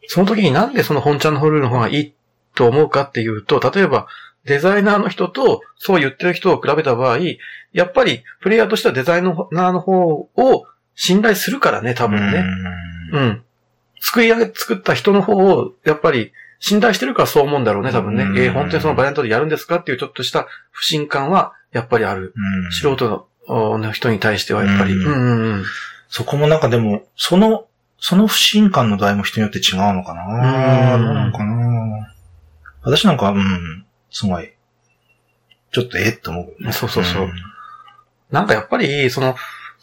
[0.08, 2.14] その時になんでその本ちゃんのホルールの方がいい
[2.54, 4.08] と思うかっていうと、例えば、
[4.46, 7.18] デザイナーの人とそう言ってる人を比べた場合、
[7.74, 12.46] やっぱりプレイヤーとしてはデザイナーの方を信頼するからね、多分ね。
[13.12, 13.44] うん。
[14.00, 18.24] 作り上げ、作った人の方を、やっぱり信頼してるからそう思うんだろうね、多分ね。
[18.42, 19.78] えー、本当にそのバリアントでやるんですか？
[19.78, 22.34] っていうちょっとした不信感は、やっぱりある。
[22.72, 24.94] 素人の人に対してはやっぱり。
[24.94, 25.12] うん。
[25.12, 25.64] うん
[26.08, 27.66] そこもなんかでも、その
[28.00, 30.98] その不信感の度合いも人によって違うのかな？
[30.98, 32.14] どうなのかな？
[32.84, 34.54] 私なんか、うん、すごい、
[35.74, 36.10] ちょっとえ？
[36.10, 37.24] って思う、ね、そうそうそう。
[37.24, 37.32] うん、
[38.32, 39.36] なんかやっぱり、その、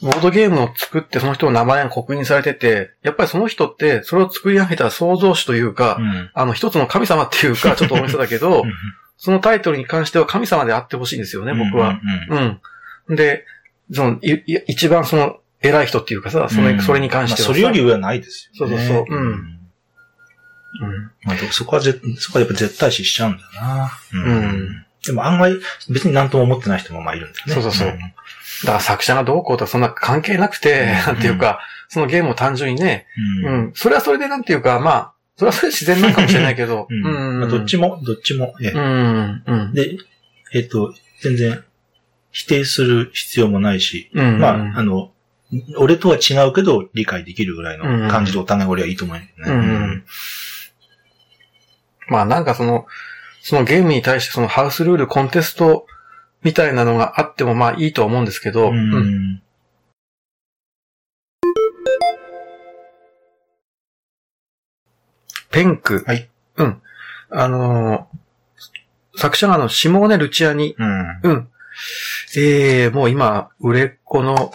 [0.02, 8.64] ボードゲームを作ってその人の名前が刻印されてて、やっぱりその人ってそれを作り上げた創造主というか、うん、あの一つの神様っていうか、 ちょっと大げさだけど、
[9.16, 12.00] そのタイトルに関しては神様であってほしいんですよね、僕は。
[12.28, 12.60] うん、
[13.08, 13.46] うん、で、
[13.92, 18.76] その、い一番その偉い人っていうかさ、それ、それに関しては、まあ、それより上はないですよね。
[18.76, 19.16] そうそうそう。
[19.16, 19.62] うん。
[20.80, 21.10] うん。
[21.24, 23.92] まあ、そこはぜ、そこはやっぱ絶対視しちゃうんだな。
[24.12, 24.24] うん。
[24.24, 25.56] うん、でも案外、
[25.88, 27.54] 別に何とも思ってない人もまあいるんだよね。
[27.54, 27.88] そうそうそう。
[27.88, 27.98] うん、
[28.64, 33.06] だから作者がどうこうとかそんな関係なくて、なんていうか、そのゲームを単純にね、
[33.44, 33.72] うん。
[33.74, 36.86] それはそれでなんていうか、まあ、それはそれで自然なのかもしれないけど。
[36.88, 37.40] うん。
[37.40, 38.54] まあ、どっちも、どっちも。
[38.62, 39.42] えうん。
[39.46, 39.74] うん。
[39.74, 39.96] で、
[40.54, 41.62] えっ、と、全然、
[42.30, 45.12] 否定する必要もないし、うん、まあ、あの、
[45.76, 49.34] 俺とは違うけど理解できるぐらいの感じでお互い俺はいいと思うね。
[49.36, 50.04] うん、うん、
[52.08, 52.86] まあなんかその、
[53.42, 55.86] そのゲームに対してそのハウスルールコンテスト
[56.42, 59.42] みたいなのがあってもまあいいと思うんですけど、うん、うん、
[65.50, 66.04] ペンク。
[66.06, 66.28] はい。
[66.56, 66.82] うん。
[67.30, 70.74] あのー、作者があの、シモーネ・ルチアニ。
[70.78, 71.20] うん。
[71.22, 71.48] うん。
[72.36, 74.52] ええー、もう今、売れっ子の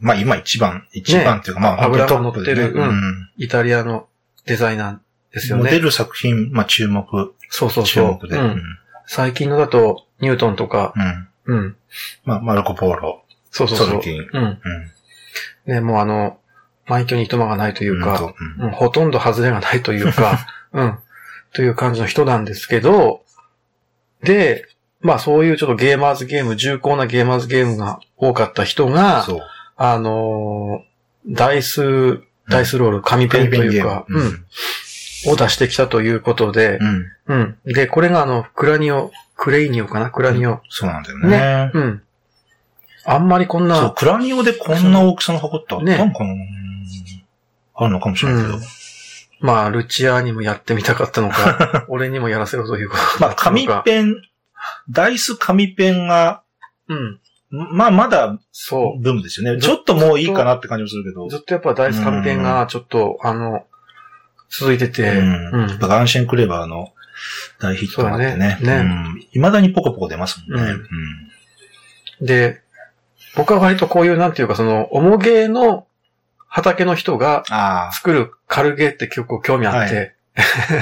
[0.00, 4.08] まあ今一番、一番っていうか、まあ油が乗ってる、うん、イタリアの
[4.46, 5.64] デザイナーですよね。
[5.64, 7.34] モデル作品、まあ注目。
[7.50, 8.18] そうそうそう。
[8.18, 8.36] 注目で。
[8.38, 8.62] うん、
[9.12, 10.94] 最近のだと、ニュートンとか、
[11.44, 11.56] うん。
[11.56, 11.76] うん。
[12.24, 13.24] まあ、マルコ・ポーロ。
[13.50, 13.88] そうそうそう。
[13.88, 14.30] ソル。
[14.32, 14.44] うん。
[14.44, 14.60] うん。
[15.66, 16.38] ね、もうあの、
[16.86, 20.98] 毎挙に糸間がないというか、うん、ほとんど外れがないというか、 うん。
[21.52, 23.22] という感じの人なんですけど、
[24.22, 24.68] で、
[25.00, 29.40] まあそういうちょっとゲーマーズゲーム、重厚なゲーマーズゲームが多かった人が、そう。
[29.76, 34.44] あのー、ダイス、ダイスロール、紙ペンというか、うん、
[35.26, 37.06] を出してきたということで、うん。
[37.26, 37.58] うん。
[37.64, 40.10] で、これがあの、クラニオ、クレイニオかな？
[40.10, 40.60] クラニオ。
[40.68, 41.28] そうなんだよね。
[41.28, 41.70] ね。
[41.74, 42.02] うん。
[43.04, 43.76] あんまりこんな。
[43.76, 46.44] そう、クラニオでこんな大きさの箱ってあったのかな、ね、
[47.74, 48.56] あるのかもしれないけど。
[48.56, 48.62] うん、
[49.40, 52.98] まあ、ルチアにもやってみたかったのか、 俺にもやらせろというか。
[53.18, 54.16] まあ、紙ペン、
[54.90, 56.42] ダイス紙ペンが、
[56.88, 57.20] うん。
[57.50, 59.02] まあ、まだ、そう。
[59.02, 59.60] ブームですよね。
[59.60, 61.28] ちょっともういいかなって感じもするけど。
[61.28, 63.64] ずっとやっぱ大ス紙ペンが、ちょっと、あの、
[64.50, 65.08] 続いてて。
[65.08, 65.50] うん。
[65.62, 66.92] うん、やっぱガンシェンクレバーの
[67.60, 68.58] 大ヒットなんでね。
[68.60, 68.72] ね。
[68.72, 69.26] うん。
[69.32, 70.72] 未だにポコポコ出ますもんね。
[72.20, 72.26] うん。
[72.26, 72.60] で、
[73.36, 75.86] 僕は割とこういう、なんていうか、その、重ゲーの
[76.48, 77.44] 畑の人が
[77.92, 80.14] 作る軽ゲーって結構興味あって、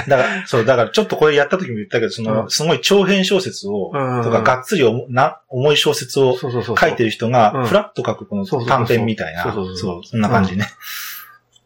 [0.07, 3.91] だから、そう、だからちょっとこれやった時も言ったけど、その、すごい長編小説を、
[4.23, 9.43] とか、がっつりな、重い小説を書いてる人が、フラッと書くこの短編みたいな、
[9.75, 10.65] そう、そんな感じね。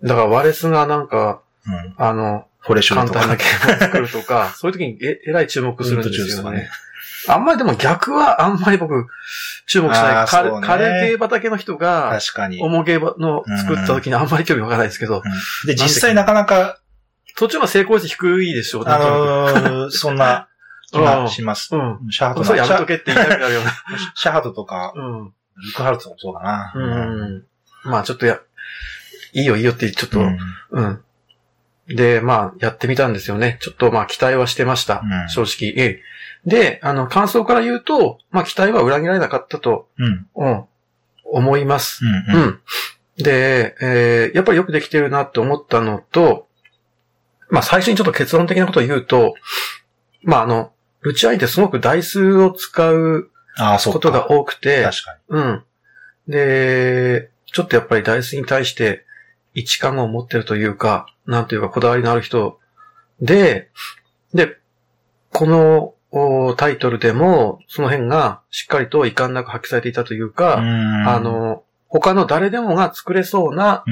[0.02, 1.42] だから、ワレスがなんか、
[1.98, 6.70] あの、フォレショ簡単なゲームを作るとか、 そういう時にえ、えらい注目するんですよね。
[7.28, 9.08] あんまりでも逆はあんまり僕、
[9.66, 10.28] 注目しない。
[10.28, 12.62] カレーゲー畑の人が、確かに。
[12.62, 15.24] 重ゲーの作った時にあんまり興味わからないですけど。
[15.66, 16.80] で、実際なかなか、
[17.36, 20.48] 途中の成功率低いでしょう、あのー、 そんな
[20.92, 21.76] 気がします。
[21.76, 22.12] うん。
[22.12, 23.72] シャハトそうやめとけって言いたくなるような。
[24.16, 25.26] シャハト とか、うん。
[25.26, 26.74] ルクハルトもそうだな。
[26.76, 27.44] うん。
[27.86, 28.40] まあちょっとや、
[29.34, 30.38] いいよいいよってちょっと、うん。
[30.72, 31.04] うん
[31.88, 33.58] で、まあ、やってみたんですよね。
[33.62, 35.02] ちょっとまあ、期待はしてました。
[35.04, 35.74] うん、正直。
[35.76, 36.02] ええ。
[36.46, 40.64] で、あの、感想から言うと、まあ、期待は裏切られなかったと、うん、うん、
[41.26, 42.06] 思います。
[42.06, 42.60] うん、うん、
[43.18, 46.48] で、えー、やっぱりよくできてるなって思ったのと、
[47.50, 49.36] まあ、最初にちょっと結論的なことを言うと、
[50.24, 53.30] まあ、あの、ルチアイってすごく台数を使う
[53.86, 55.38] ことが多くて、確かに。
[55.38, 55.64] うん。
[56.28, 59.06] で、ちょっとやっぱり台数に対して
[59.54, 62.60] 位置感を持ってるというか、なんていうかこだわりのある人
[63.22, 63.70] で、
[64.34, 64.58] で、
[65.32, 73.84] このタイトルでも、その辺がしっかりと遺憾なく発揮されていたというか、うあの、他の誰でもが作れそうな、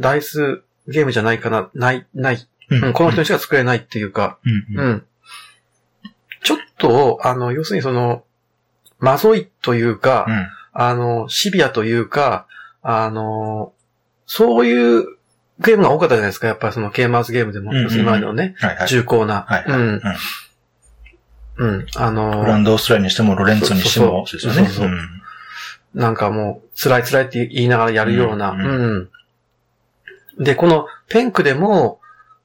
[0.00, 2.48] ダイスゲームじゃないかな、ない、ない。
[2.68, 5.06] うん、この人にしか作れないっていうか、うん、うん、
[6.42, 8.24] ちょっと、あの、要するにその、
[8.98, 10.26] まぞいというか、
[10.72, 12.46] あの、シビアというか、
[12.82, 13.72] あの、
[14.26, 15.04] そういう
[15.60, 16.48] ゲームが多かったじゃないですか。
[16.48, 19.46] やっぱりそのケーマーズゲームでも、うんうん、今までのね、はいはい、重厚な。
[19.48, 20.02] はいはい、うん。
[21.58, 21.86] うん。
[21.96, 24.68] あのー、グランドオーストラリアにしても、ロレンツォにしても、そうですよね。
[24.68, 25.20] そうそう、うん、
[25.94, 28.50] なんかもう、辛い辛いって言いながらやるような。
[28.50, 29.10] うん、うん
[30.36, 32.00] うん、で、このペンクでも、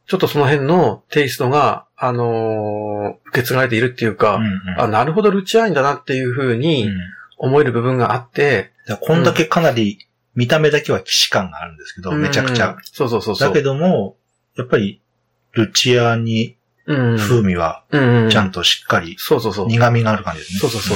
[0.08, 6.90] ちょっとその辺のテイストが、あのー、受け継がれているっていうか、うんうん、あ、なるほどルチアーニだなっていうふうに
[7.38, 12.78] 思える部分があって、こんだけかなり見た目だけは騎士感があるんですけど、めちゃくちゃ。
[12.84, 14.16] そうそうそうだけども、
[14.56, 15.02] やっぱり、
[15.54, 19.68] ルチアに風味は、ちゃんとしっかり、そうそうそう。
[19.68, 20.60] 苦味がある感じですね。
[20.60, 20.96] そうそうそ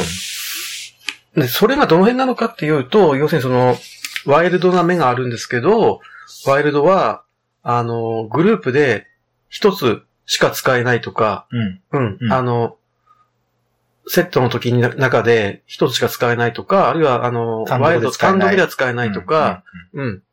[1.38, 1.42] う。
[1.42, 3.76] で、それがどの辺なのかっていうと、要するにその、
[4.26, 6.00] ワイルドな目があるんですけど、
[6.48, 7.24] ワイルドは、
[7.62, 9.08] あの、グループで
[9.50, 11.48] 一つしか使えないとか、
[11.92, 12.20] うん。
[12.20, 12.34] うん。
[12.34, 12.78] あの、
[14.08, 19.64] セットの時に中で一つしか使えないとか、あるいはあの、ワイルド単独では使えないとか、
[19.94, 20.24] うん、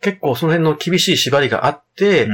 [0.00, 2.28] 結構その辺の厳しい縛りがあって、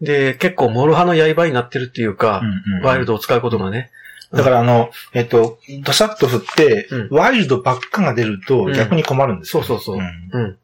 [0.00, 2.42] で、結構諸刃の刃になってるっていうか、
[2.82, 3.90] ワイルドを使うことがね。
[4.32, 10.06] だからあの、えっと、ドサッと振って、ワイルドばっかが出ると逆に困るんですよ、そうそうそう。
[10.32, 10.58] うん。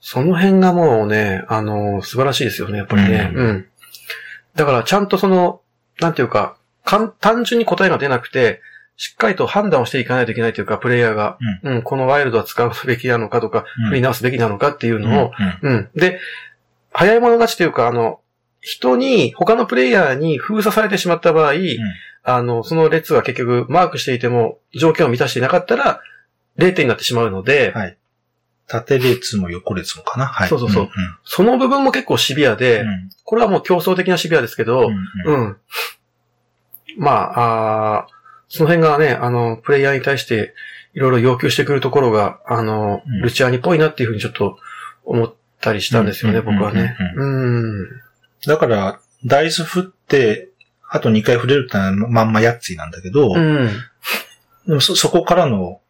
[0.00, 3.30] その辺がもうね、あの、素晴らしいですよね、やっぱりね。
[3.34, 3.66] うん。
[4.56, 5.60] だからちゃんとその、
[6.00, 6.56] なんていうか、
[7.20, 8.60] 単純に答えが出なくて、
[9.02, 16.20] しっかりと判断をしていかないといけないというか、プレイヤーが、うん、うん、このワイルドは使うべきなのかとか、振り直すべきなのかっていうのを、うん、うん、で、
[16.92, 18.20] 早い者勝ちというか、あの、
[18.60, 21.54] 人に、他のプレイヤーに封鎖されてしまった場合、
[22.22, 26.00] あの、その列は結局マークしていても条件を満たしていなかったら、
[26.58, 27.98] 0点になってしまうので、はい。
[28.68, 30.26] 縦列も横列もかな？
[30.26, 30.48] はい。
[30.48, 30.82] そうそうそう。
[30.84, 30.92] うんうん、
[31.24, 34.86] その部分も結構シビアで、うん、これはもう競争的なシビアですけど、
[35.26, 35.56] うん、うん、
[36.96, 38.06] まあ、あ
[38.54, 40.52] その辺がね、あの、プレイヤーに対して
[40.92, 44.58] いろいろ要求してくるところが、あの、うん、ルチアニっぽいなっていうふうにちょっと
[45.06, 46.94] 思ったりしたんですよね、僕はね。
[47.16, 47.88] うん。
[48.46, 50.50] だから、ダイス振って、
[50.86, 53.70] あと2回振れるってのはまんまやっついなんだけど、うん、
[54.66, 55.80] でもそ、そこからの、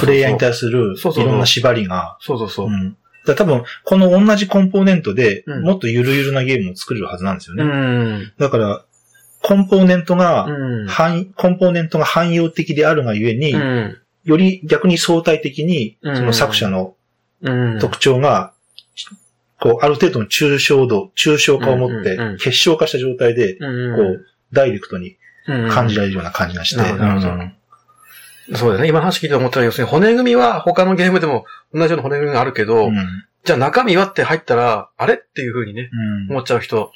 [0.00, 2.66] プレイヤーに対するいろんな縛りが、そうそうそう。
[2.66, 7.62] うんだ多分、この同じコンポーネントで、もっとゆるゆるなゲームを作れるはずなんですよね。
[7.62, 8.84] うん、だから、
[9.42, 10.46] コンポーネントが、
[10.88, 13.52] 汎、コンポーネントが汎用的であるがゆえに、
[14.24, 16.94] より逆に相対的に、その作者の
[17.80, 18.52] 特徴が、
[19.60, 25.16] こう、ある程度の抽象度、抽象化を持って、結晶化した状態で、こう、ダイレクトに
[25.70, 26.82] 感じられるような感じがして。
[28.54, 28.88] そうだね。
[28.88, 32.90] 今の話聞いて思ったら、要するに骨組みは他のゲームでも同じような骨組みがあるけど、
[33.44, 35.14] じゃあ中身はって入ったら、あれ？
[35.14, 35.90] っていうふうにね、
[36.28, 36.92] 思っちゃう人。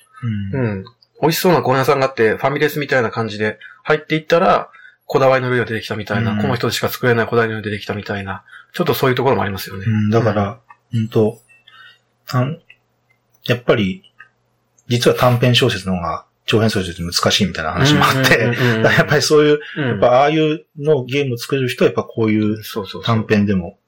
[0.52, 0.84] うん。
[1.20, 4.70] 美味しそうなご飯屋さんがあって、ファミレスみたいな感じで入っていったら、
[5.06, 9.86] こだわりの料理が出てきたみたいな、うん、この人しか作れないこだわりの料理が出てきたみたいな、ちょっとそういうところもありますよね。
[9.86, 10.60] うん、だから、
[10.92, 11.40] うん、と、
[13.46, 14.02] やっぱり、
[14.88, 18.38] 実は短編小説の方が長編小説難しいみたいな話もあって、
[18.82, 22.62] やっぱりそういう、やっぱああいうのゲームを作れる人はやっぱこういう
[23.04, 23.78] 短編でも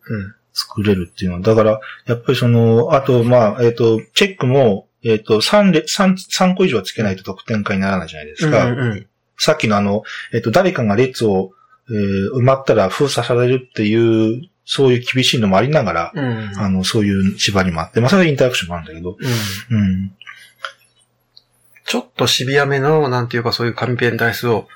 [0.52, 8.66] 作れるっていうのは、だから、やっぱりその、あと、まあ、えっ、ー、と、チェックも、えっ、と3列、三三個以上はつけないと得点化にならないじゃないですか。
[8.66, 9.06] うんうん
[9.40, 11.52] さっきのあの、えっ、と、誰かが列を、
[11.88, 16.24] えー埋まったら封鎖されるっていう、そういう厳しいのもありながら、うん。
[16.24, 16.58] うん。
[16.58, 19.16] あの、そういう縛りもあって、まあ、それはインタラクションもあるんだけど、
[19.70, 20.12] うんうん。
[21.86, 24.68] ちょっとシビアめの、なんていうかそういう紙ペンダイスを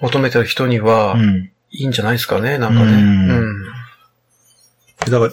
[0.00, 1.50] 求めてる人には、うん。
[1.70, 2.92] いいんじゃないですかね、なんかね。
[2.92, 3.64] ううんん。
[5.10, 5.30] だから、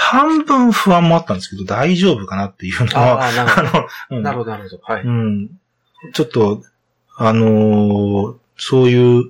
[0.00, 3.62] 半分不安もあったんですけど、大丈夫かなっていうのは、ああ、
[4.10, 4.82] の、うんなるほど、なるほど。
[4.84, 5.02] はい。
[5.02, 5.50] うん。
[6.12, 6.62] ちょっと、
[7.16, 9.24] あのーそういう、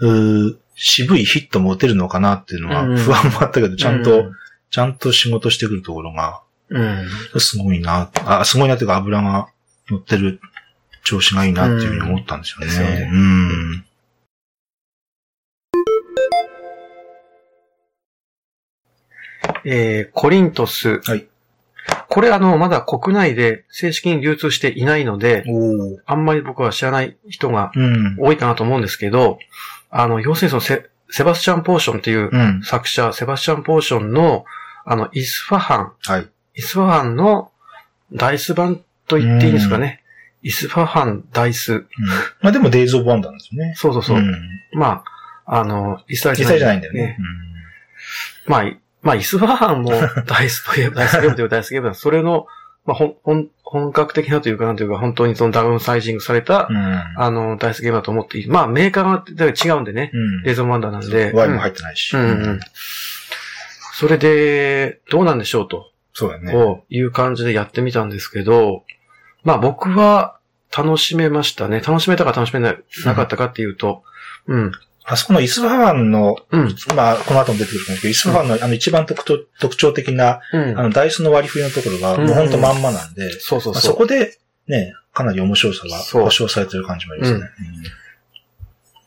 [0.00, 4.32] うー渋いヒットも打てるのかなっていうのはうん不安もあったけど、ちゃんと、うん
[4.68, 7.06] ちゃんと仕事してくるところが、うん。
[7.38, 9.48] すごいな、あ、すごいなっていうか油が
[9.88, 10.40] 乗ってる
[11.04, 12.66] 調子がいいなっていうふうに思ったんですよね。
[12.66, 13.85] うんですよねうん。
[19.66, 21.00] えー、コリントス。
[21.00, 21.26] はい。
[22.08, 28.16] これあの、まだ国内で正式に流通していないので、おあんまり僕は知らない人がうん。
[28.18, 29.38] 多いかなと思うんですけど、
[29.90, 32.62] あの、要するにそのセセバスチャン・ポーションっていううん。
[32.62, 34.44] 作者、セバスチャン・ポーションの、
[34.84, 36.28] あの、イスファハン、はい。
[36.54, 37.50] イスファハンの
[38.12, 40.02] ダイス版と言っていいんですかね。
[40.42, 41.74] イスファハンダイス。
[41.74, 41.84] うん
[42.40, 43.74] まあでも、デイズ・オブ・ワンダーなんですよね。
[43.76, 44.18] そうそうそう。
[44.20, 44.32] ん
[44.72, 45.02] ま
[45.44, 47.18] あ、あの、イスラエルじゃないんだよね。
[48.46, 49.92] まあ、いまあ、イスファハンも
[50.26, 51.94] ダイスといえば、 ダイスゲームといえばダイスゲームだ。
[51.94, 52.48] それの、
[52.84, 56.76] まあ、ほん、ほん、本格的なというか、なんというか、本当にそのダウンサイジングされた、うん。
[57.16, 58.48] あの、ダイスゲームだと思っていい。
[58.48, 60.10] まあ、メーカーが違うんでね。
[60.12, 60.42] うん。
[60.42, 61.30] レーゾンワンダーなんで。
[61.32, 62.16] ワインも入ってないし。
[62.16, 62.60] うん、うんうん。
[63.92, 66.52] それで、どうなんでしょうと、そうだね。
[66.52, 68.82] こういう感じでやってみたんですけど、
[69.44, 70.36] まあ僕は
[70.76, 71.80] 楽しめましたね。
[71.80, 74.02] 楽しめたか楽しめななかったかっていうと、
[74.46, 74.72] うん、
[75.08, 80.82] あそこのイスファハンの、うん、まあ、この後も出てくると思うんですけど、イスファハンのあの一番特徴特徴的な、うんあ。
[80.82, 87.50] の、ダイスの割り振りのところが、うんもうほんとまんまなんで、まあそこで、ね、かなり面白さが保証されてる感じもありますね。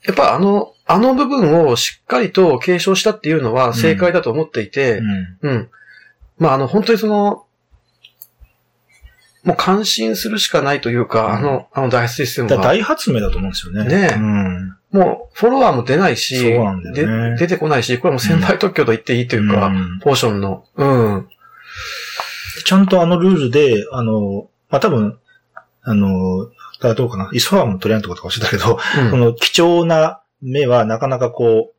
[0.05, 5.37] やっぱあの、あの部分をしっかりと継承したっていうのは正解だと思っていて、うん。
[5.41, 5.69] うん。
[6.37, 7.45] まああの、本当にその、
[9.43, 12.73] もう感心するしかないというか、うんあの、あのダイスシステムだからが。
[12.75, 13.85] 大発明だと思うんですよね。
[13.85, 14.75] ねえうん。
[14.91, 20.65] もう、フォロワーも出ないし、そうなんだよねで出てこないし、これはもう先輩特許と言っていいというか、うんポーションの。
[20.75, 21.27] うん。
[22.65, 25.17] ちゃんとあのルールで、あの、まあ、多分、
[25.83, 26.49] あの、
[26.81, 27.29] だどうかな。
[27.33, 31.75] イスファームのトレアンとかとかしてたけど、うんこの貴重な目はなかなかこう、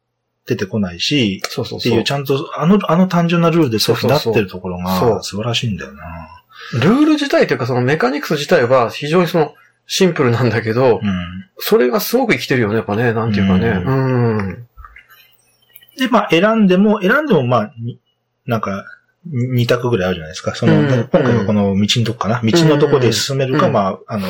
[0.47, 1.93] 出てこないし、そうそうそう。
[1.93, 6.40] っていう、ちゃんと、あの、あの単純なルールでそうなってるところそうが素晴らしいんだよな。
[6.75, 9.55] ルール自体というか、そのメカニクス自体は非常にその、
[9.87, 11.47] シンプルなんだけど、うん。
[11.59, 13.69] それがすごく生きてるよね、やっぱね、なんていうかね。
[13.69, 14.69] ううん。
[15.99, 17.99] で、まあ、選んでも、選んでも、まあ、に
[18.47, 18.85] なんか、
[19.29, 20.55] 2択ぐらいあるじゃないですか。
[20.55, 22.41] その、うん今回はこの道のとこかな。
[22.43, 24.29] 道のとこで進めるか、うんまあ、あの、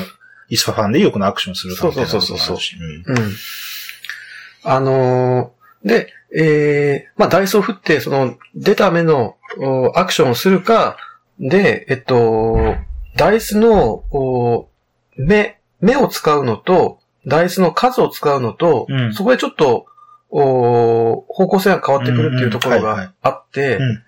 [0.49, 3.33] イスファファンでいうこのアクションするかみたいなそうそうそうそううんうん。
[4.65, 10.97] あのーで、えー、まあ、ダイスを振って、その、出た目の、おアクションをするか、
[11.41, 12.77] で、えっと、
[13.17, 14.69] ダイスの、お
[15.17, 19.87] 目、目を使うのと、ダイスの数を使うのと、うんそこでちょっと、
[20.33, 24.03] お方向性が変わってくるっていうところがあって、うん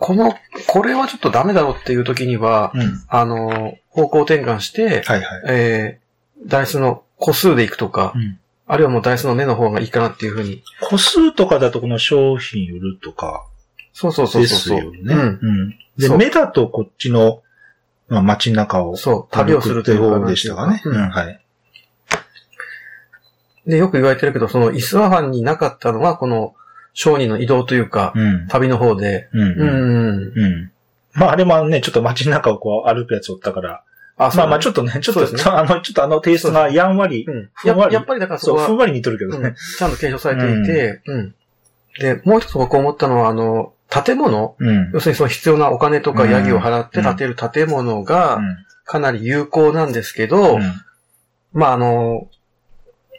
[0.00, 0.34] この、
[0.66, 3.04] これはちょっとダメだろうっていう時には、うん。
[3.06, 5.22] あの、方向転換して、はいはい。
[5.48, 10.62] えー、ダイスの個数でいくとか、うんあるいはもうダイスの目の方がいいかなっていうふうに。
[10.80, 13.44] 個数とかだとこの商品売るとか
[13.92, 14.80] そうそうそうでそうそう。
[14.80, 15.14] すよね。
[15.14, 15.38] うん。
[15.42, 15.78] うん。
[15.98, 17.42] で、目だとこっちの、
[18.08, 18.96] まあ、街中を。
[18.96, 20.82] そう、旅をするというか方でしたかね。
[20.84, 21.40] ううんん、はい。
[23.66, 26.54] で、よく言われてるけど、そのイスワファンになかったのは、この
[26.94, 28.48] 商人の移動というか、うん。
[28.48, 29.28] 旅の方で。
[29.32, 29.40] うん。
[29.40, 29.68] ううん。
[29.68, 30.32] ん。
[30.34, 30.72] うん。
[31.14, 33.84] まあ、あれもね、ちょっと街中をこう歩くやつおったから、
[34.16, 37.48] あまあまあちょっっとね、ちょっと、ね あの、ちょっとあのテイストがやんわり、うん。
[37.54, 39.54] ふんわりややっぱりだからそそう、こは、ふんわり似とるけどうんね。
[39.78, 41.34] ちゃんと継承されていて、うん。
[41.98, 44.90] で、もう一つ僕思ったのは、あの、建物、うん。
[44.92, 48.40] 要するにその必要なお金とかヤギを払って建てる建物が
[48.84, 50.62] かなり有効なんですけど、うん。
[51.52, 52.28] まああの、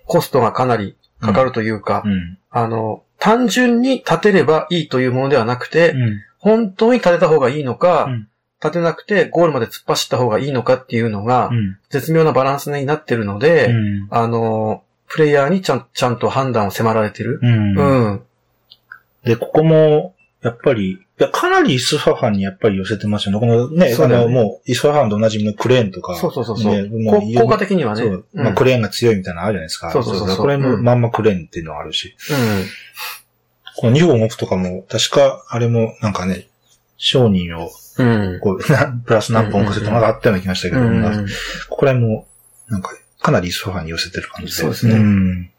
[0.06, 2.38] コストがかなりかかるというか、うん。
[2.50, 6.20] あの、単純に建てればいいというものではなくて、うん。
[6.40, 8.28] 本当に建てた方がいいのか、うん
[8.62, 11.80] 建てなくてゴールまで突っ走った方がいいのかっていうのが、うん。
[11.90, 14.08] 絶妙なバランスになってるので、うん。
[14.12, 17.40] あの、プレイヤーにちゃんちゃんと判断を迫られてる。
[17.42, 17.76] うん。
[17.76, 18.22] うん。
[19.24, 21.00] で、ここも、やっぱり、
[21.32, 23.40] かなりイスファファンにやっぱり寄せてますよね。
[23.40, 26.16] このね、あそねの、もう、イスファファンと同じみのクレーンとか。
[26.16, 28.02] そうそうそうそうねもうこ効果的にはね。
[28.02, 28.26] そう。
[28.34, 29.92] うんまあ、クレーンが強いみたいなのあるじゃないですか。
[29.92, 32.16] そうそうそうこれもうんまんまクレーンっていうのがあるし。
[32.32, 32.66] うん。
[33.78, 36.48] この2本動くとかも、確か、あれも、なんかね、
[36.98, 38.40] 商人をうん。
[38.42, 38.60] こう、
[39.06, 41.28] プラス何本かせてまだあったような気がしたけど、うん、
[41.70, 42.28] ここら辺も、
[42.68, 44.62] なんか、かなりイスファンに寄せてる感じで。
[44.62, 44.96] そうですね。
[44.96, 45.52] うん、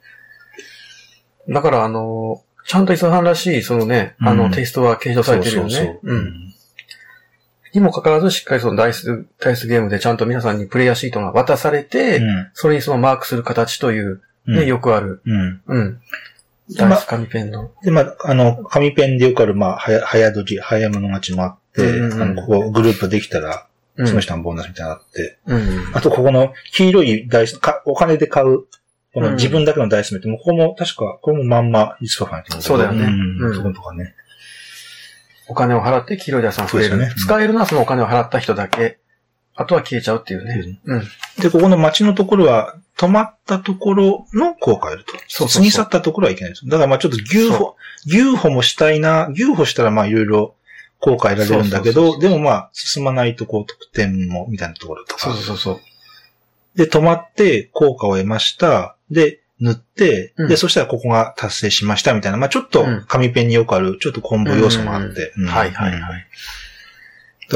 [1.49, 5.71] だから、あの、ちゃんとイスファンらしい、そのね、あの、テイストは継承されてるよね。
[5.71, 6.55] そうそうそううん。
[7.75, 15.23] にもかかわらず、しっかりそのダイス、ダイスゲームでちゃんと皆さんにプレイヤーシートが渡されて、うん、それにそのマークする形という、ね、よくある。
[15.25, 15.63] うん。
[15.67, 16.01] うん。
[16.77, 17.71] ダイス紙ペンの。
[17.83, 23.67] で、まあ、あの、紙ペンでよくある、まあ、早、早時、早物勝ちもあって、うんうん、あの、ここグループできたら、
[24.05, 28.65] その人のボーナスみたいなのあって、うん、あと、ここの黄色いダイス、かお金で買う、
[29.15, 33.05] この自分だけのダイス目って、もうここも確か、これもまんまイスパファンやってそうだよね。
[33.05, 33.55] うん。
[33.55, 34.15] そことかね。
[35.49, 36.97] お金を払って黄色いダイスが増える。
[36.97, 38.99] ね、使えるのはそのお金を払った人だけ。
[39.55, 40.81] あとは消えちゃうっていうね。
[40.85, 41.03] うん。
[41.39, 45.13] で、ここの街のところは、止まったところの効果を得ると。
[45.29, 46.67] そう過ぎ去ったところはいけないです。
[46.67, 50.55] だからまあちょっと牛歩、牛歩もしたいな、牛歩したらまあいろいろ
[51.01, 55.21] 効果得られるんだけど、でもまあ進まないとこう得点もみたいなところとか。
[55.21, 55.81] そうそうそう。
[56.77, 58.97] で、止まって効果を得ました。
[59.13, 65.33] で、塗って、うん、で、そしたらここが達成しましたみたいな、まあちょっと紙ペンによくある、ちょっとコンボ要素もあって。
[65.47, 66.27] はいはいはい。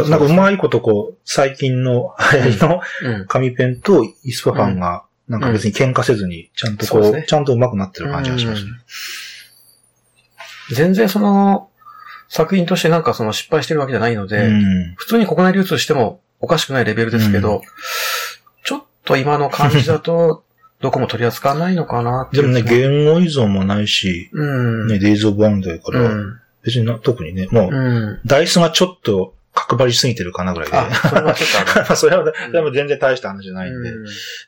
[0.09, 2.81] なんかうまいことこう、最近の流行りの
[3.27, 8.71] 紙ペンとイスパファンが、なんか別に喧嘩せずに、ちゃんとこう、ちゃんとうまくなってる感じがしますね。
[10.71, 11.71] 全然その、
[12.29, 14.49] 作品としてなんかその失敗してるわけじゃないので、
[14.97, 17.63] 普通に国内流通してもおかしくないレベルですけど、
[18.65, 20.45] ちょっと今の感じだと、
[20.87, 24.45] どこも取り扱わないのかなでもね、言語依存もないし、う
[24.85, 26.09] ん、ね、デイズ・オブ・ワンダーから、
[26.63, 30.95] 別に特にね、もう、ダイスがちょっと角張りすぎてるかなぐらいで。
[30.95, 31.91] それはちょっとある。
[31.99, 33.91] それは、でも全然大した話じゃないんで、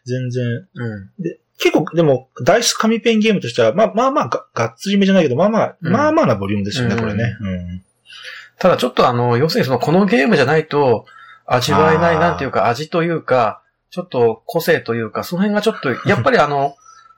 [0.05, 0.68] 全然、
[1.18, 7.34] で、結構、でも、ダイス紙ペンゲームとしては、まあまあまあが、がっつりめじゃないけど、まあまあ、まあまあなボリュームですよね、これね。
[8.61, 11.05] ただちょっとあの、要するにその、このゲームじゃないと、
[11.47, 16.76] 味わえない、なんていうか、味というか、ちょっと個性というか、その辺がちょっと、 やっぱりあの、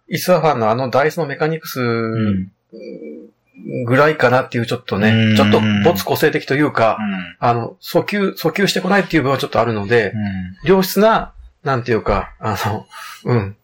[0.09, 1.81] イスワファンのあのダイスのメカニクス
[3.87, 6.99] ぐらいかなっていうちょっとね、ちょっと没個性的というか、
[7.39, 10.13] あの、訴求、訴求してこないっていう部分はちょっとあるので、
[10.65, 12.87] 良質な、なんていうか、あの、
[13.25, 13.57] うん。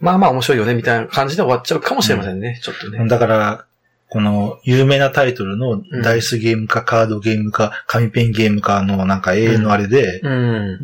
[0.00, 3.06] まあまあ面白いよね、みたいな感じで終わっちゃうかもしれませんね、ちょっとね。
[3.08, 3.64] だから、
[4.08, 10.20] この有名なタイトルのダイスゲームかカードゲームか紙ペンゲームかのなんか永遠のあれで、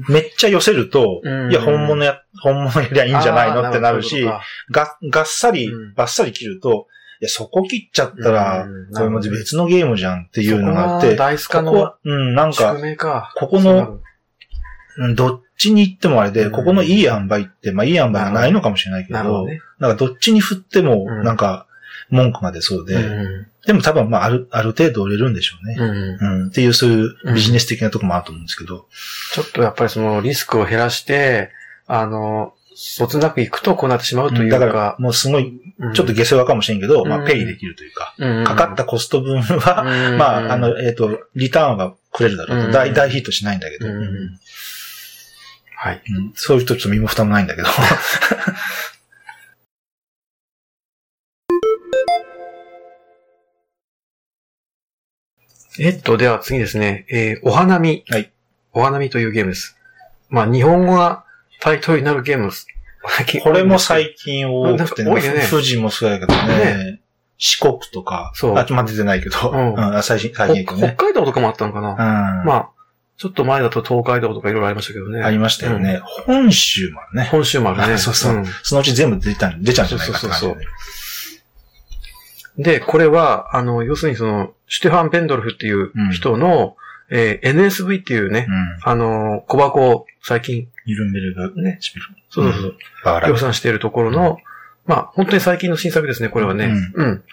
[0.09, 4.25] めっちゃ寄せると、いや本物や、本物やりゃいいんじゃないのってなるし、
[4.71, 6.89] が、がっさり、ばっさり切ると、
[7.21, 12.77] いや、そこ切っちゃったら、これも別のゲームじゃんっていうのがあって、ダイス化の、うん、なんか、
[13.37, 14.01] ここの、
[15.15, 19.47] どっちに行ってもあれで、ここのいい塩梅って、まあいい塩梅はないのかもしれないけど、
[19.79, 21.69] なんかどっちに振っても、なんか、
[22.13, 22.99] 文句が出そうで、
[23.67, 25.77] でも多分まあある、ある程度売れるんでしょうね。
[26.21, 26.47] うん。
[26.49, 28.87] っていう、そういうビジネス的なとこもあると思うんですけど。
[29.33, 31.51] ちょっとやっぱりそのリスクを減らして、
[31.87, 34.59] あの、そつなくいくとこうなってしまうというか。
[34.59, 35.61] だから、もうすごい、
[35.95, 42.73] ちょっと下世話かもしれんけど、うん、まあ、ペイできるというか、うん、かかったコスト分は、うん、 まあ、あの、えっ、ー、と、リターンはくれるだろうと。
[42.73, 43.89] 大、大ヒットしないんだけど。
[45.77, 46.03] はい、
[46.35, 47.69] そういう人ちょっと身も蓋もないんだけど。
[55.79, 57.07] えっと、では次ですね。
[57.11, 58.05] えー、お花見。
[58.09, 58.31] はい。
[58.73, 59.77] お花見というゲームです。
[60.29, 61.25] まあ、日本語が
[61.61, 62.67] タイトルになるゲームです。
[63.43, 65.11] これも最近多くてね。
[65.11, 65.47] 多いね。
[65.49, 66.47] 富士もそうやけどね。
[66.47, 67.01] ね
[67.39, 68.33] 四国とか。
[68.35, 68.59] そう。
[68.59, 69.51] あ、ま出てないけど。
[69.51, 69.75] うん。
[69.75, 71.91] うん、最新、最近、ね、北海道とかもあったのかな。
[71.91, 72.47] うん。
[72.47, 72.69] まあ、
[73.17, 75.23] ちょっと前だと東海道とかいろいろありましたけどね。
[75.23, 76.03] ありましたよね。
[76.29, 77.29] うん、本州もあるね。
[77.31, 77.99] 本州もあるね。
[77.99, 80.51] そうそう、うん、そのうち全部出た出ちゃうんじゃないかって感じで、ね。
[80.51, 80.83] そうそうそう
[82.59, 86.77] で、これは、あの、要するにその、シュテファン・ペンドルフっていう人の、
[87.11, 90.69] うん、えー、NSV っていうね、うん、あの、小箱を最近。
[90.85, 91.79] ユルンベルがね、
[92.31, 93.21] そうそうそう。
[93.27, 94.39] 量産しているところの、
[94.85, 96.73] まあ、本当に最近の新作ですね、これはね。
[96.95, 97.25] うん。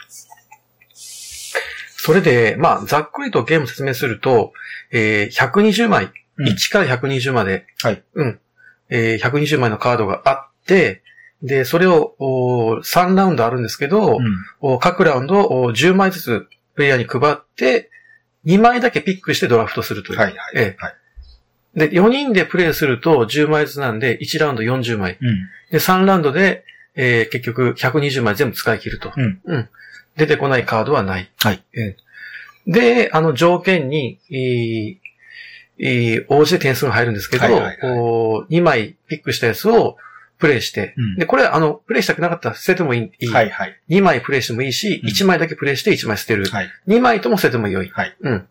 [0.94, 4.54] それで、まあ、ざっくりとゲーム説明すると、
[4.92, 8.04] えー、120枚、うん、1から120まで、はい。
[8.14, 8.40] うん。
[8.90, 11.04] えー、120枚のカードがあって、
[11.42, 14.18] で、それをお3ラウンドあるんですけど、
[14.62, 17.90] うん、各ラウンドお10枚ずつプレイヤーに配って、
[18.46, 20.20] 2枚だけピックしてドラフトするという。
[20.20, 20.38] はい、はい。
[20.56, 20.96] えー、はい。
[21.76, 25.18] で、4人でプレイすると10枚ずつなんで、1ラウンド40枚。
[25.22, 26.66] うん、で、3ラウンドで、
[26.96, 29.12] えー、結局120枚全部使い切ると。
[29.16, 29.42] うん。
[29.46, 29.70] うん。
[30.18, 31.32] 出てこないカードはない。
[31.38, 31.64] はい。
[31.74, 34.98] えー、で、あの条件に、えー
[35.80, 39.98] えー、応じて点数が入るんですけど、はいはいはい、2枚ピックしたやつを、
[40.40, 43.28] プレイして、うん、で、これ、あの、プレイしたくなかったら捨ててもいい。
[43.28, 43.80] はいはい。
[43.90, 46.46] 2枚プレイしてもいいし、1枚だけプレイして1枚捨てる。
[46.46, 46.70] はい。
[46.88, 47.90] 2枚とも捨てても良い。
[47.90, 48.16] はい。
[48.22, 48.48] うん。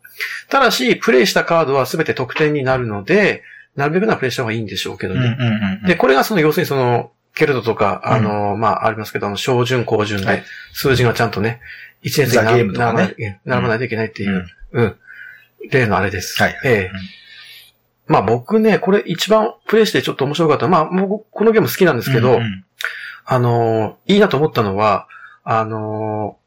[0.51, 3.43] ただし、プレイしたカードは全て得点になるので、
[3.75, 5.37] なるべくなプレイした方がいいんでしょうけどね。
[5.87, 10.43] で、これがその、要するにその、ケルトとか、あの、うん、まあ、ありますけど、あの、小順、高順で、
[10.75, 11.61] 数字がちゃんとね、
[12.03, 14.97] 一列に並ばない、並ばないといけないっていう、うん、うん、
[15.71, 16.43] 例のあれです。
[16.43, 16.61] はい、はい。
[16.65, 17.18] ええ
[18.09, 20.67] まあ僕ね、これ一番プレイしてちょっと面白かった。
[20.69, 22.65] まあ、もうこのゲーム好きなんですけど、うんうん、
[23.25, 25.07] あのいいなと思ったのは、
[25.45, 26.39] あの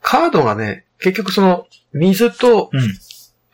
[0.00, 2.70] カードがね、結局その、水と、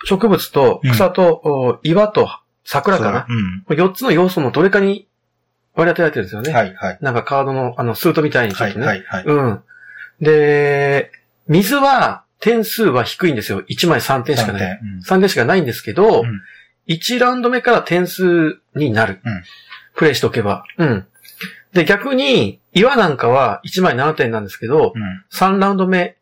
[0.05, 2.29] 植物と草と、岩と
[2.65, 3.27] 桜かな。
[3.69, 5.09] うん、4つの要素のどれかに
[5.75, 6.53] 割り当てられてるんですよね。
[6.53, 6.99] はいはい。
[7.01, 8.87] なんかカードの、あの、スートみたいにちょっとね。
[8.87, 9.63] はいはい、はい、うん。
[10.21, 11.11] で、
[11.49, 13.63] 水は、点数は低いんですよ。
[13.63, 14.63] 1枚3点しかない。
[14.63, 16.43] 3点,、うん、3点しかないんですけど、うん、
[16.89, 19.21] 1ラウンド目から点数になる。
[19.25, 19.43] うん、
[19.95, 20.65] プレイしとけば。
[20.79, 21.07] うん。
[21.73, 26.17] で、逆に、岩なんかは1枚7点なんですけど、うん、3ラウンド目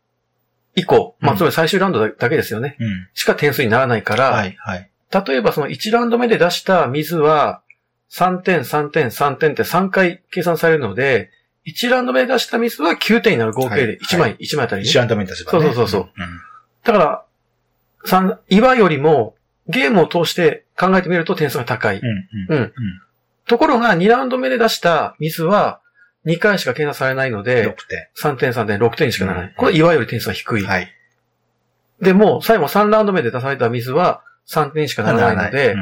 [0.75, 2.77] 以降、まあ、つまり最終ラウンドだけですよね。
[2.79, 4.89] うん、しか点数にならないから、はいはい、
[5.27, 7.61] 例えばその1ラウンド目で出した水は、
[8.11, 11.31] 3点、3点、3点って3回計算されるので、
[11.65, 14.89] 1ラウンド目で出した水は9点になる合計で1枚、はい、1枚あたり、ね。
[14.89, 16.01] 1ラウンド目に出せば、ね、そうそうそう。
[16.01, 16.09] うん、
[16.83, 17.23] だから、
[18.05, 19.35] 3、岩よりも
[19.67, 21.99] ゲームを通して考えてみると点数が高い。
[21.99, 22.55] うん。
[22.55, 22.73] うん。
[23.47, 25.81] ところが2ラウンド目で出した水は
[26.25, 28.07] 2回しか計算されないので、6点。
[28.17, 29.53] 3点、3点、6点しかならない。
[29.55, 30.63] これ岩より点数が低い。
[30.63, 30.91] はい。
[32.01, 35.75] でも、最後3ラウンド目で出された水は3点しかならないので、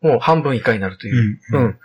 [0.00, 1.40] もう半分以下になるという。
[1.52, 1.64] うん。
[1.64, 1.78] うん、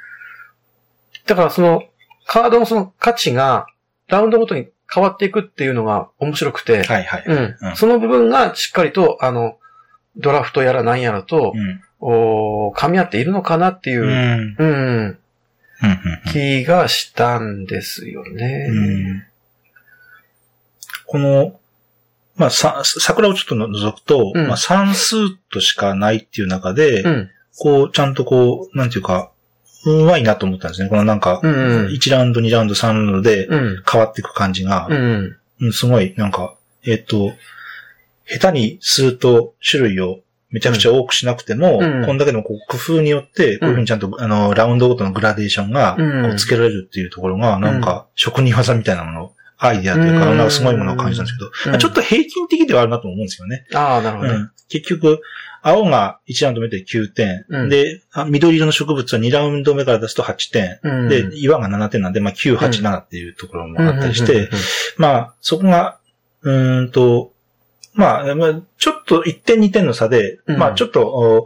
[1.26, 1.84] だからその、
[2.28, 3.68] カードのその価値が、
[4.08, 7.24] ラウンドごとに変わっていくっていうのが面白くて、はいはい。
[7.26, 7.58] うん。
[7.60, 9.58] うん、その部分がしっかりと、あの、
[10.18, 15.18] ドラフトやら何やらと、うん、お噛み合っているのかなっていう、うん、うん、
[16.32, 18.68] 気がしたんですよね。
[18.70, 19.24] うん、
[21.05, 21.59] この、
[22.36, 29.32] まあ、さ、桜をちょっと覗くと、うん、まあ、算数としかないっていう中で、うん、こう、ちゃんとこう、なんていうか、
[29.86, 30.89] うまいなと思ったんですね。
[30.89, 33.47] このなんか、うんうん、1ラウンド、2ラウンド、3ラウンドで
[33.89, 35.38] 変わっていく感じが、うん。
[35.61, 36.55] うん、すごい、なんか、
[36.86, 37.34] えっ、ー、と、
[38.26, 40.19] 下手に数と種類を
[40.49, 53.65] めちゃくちゃ多くしなくても、うん、こんだけのこう工夫によって、こういうふうにちゃんと、あの、ラウンドごとのグラデーションが、こうつけられるっていうところが、なんか、職人技みたいなもの、アイディアというか、なんかすごいものを感じたんですけど、ちょっと平均的ではあるなと思うんですよね。
[53.73, 55.21] ああ、なるほど、ね、結局、
[55.61, 64.49] 青が1ラウンド目で9点、うん、で、緑色の植物は2ラウンド目から出すと8点、うん、で、岩が7点なんで、まあ9、8、7っていうところもあったりして、
[64.97, 65.97] まあ、そこが、
[66.43, 67.34] うんと、
[67.96, 68.26] まあ、
[68.78, 71.46] ちょっと1点2点の差で、うん、まあちょっと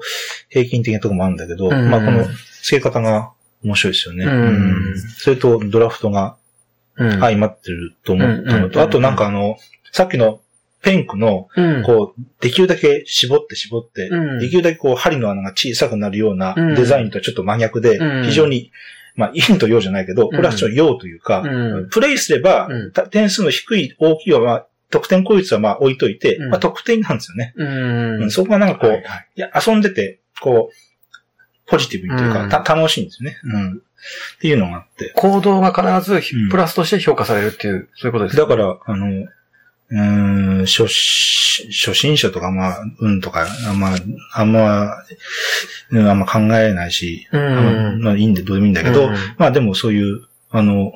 [0.49, 2.23] 平均的なところもあるんだけど、うん、まあこの
[2.63, 3.31] 付け方が
[3.63, 4.25] 面白いですよね。
[4.25, 6.37] うん、それとドラフトが
[6.97, 9.57] 相まってると思ったのと、あとなんかあの、
[9.91, 10.41] さっきの
[10.81, 11.49] ペンクの、
[11.85, 18.71] こう、できるだけ絞って絞って、できるだけこう針の穴が小さくなるようなデザインとはちょっと真逆で、非常に
[19.15, 21.43] まあ、陰と陽じゃないけど、これはちょっと陽というか、
[21.91, 22.69] プレイすれば、
[23.11, 27.53] 点数の低い大きいは、まあ、得点効率はまあ置いといて、うん、まあ得点なんですよね。
[27.55, 33.37] うん、そこがなんかこう、はいはい、いや、遊んでて、こう、ポジティブにというか、うん、た楽しいんですよね。
[33.43, 33.73] うん。
[33.75, 35.11] っていうのがあって。
[35.15, 38.41] 行動が必ずプラスとして評価されるっていう、そういうことですね。
[38.41, 39.27] だから、あの、
[39.91, 40.01] う
[40.61, 43.95] ん、初、初心者とか、まあ、うんとか、まあ、
[44.33, 44.95] あんま、
[45.91, 50.93] うん、あんま考えないし、うん、まあいいんで、どうでもいいんだけど、うん、まあでもそういう、あの、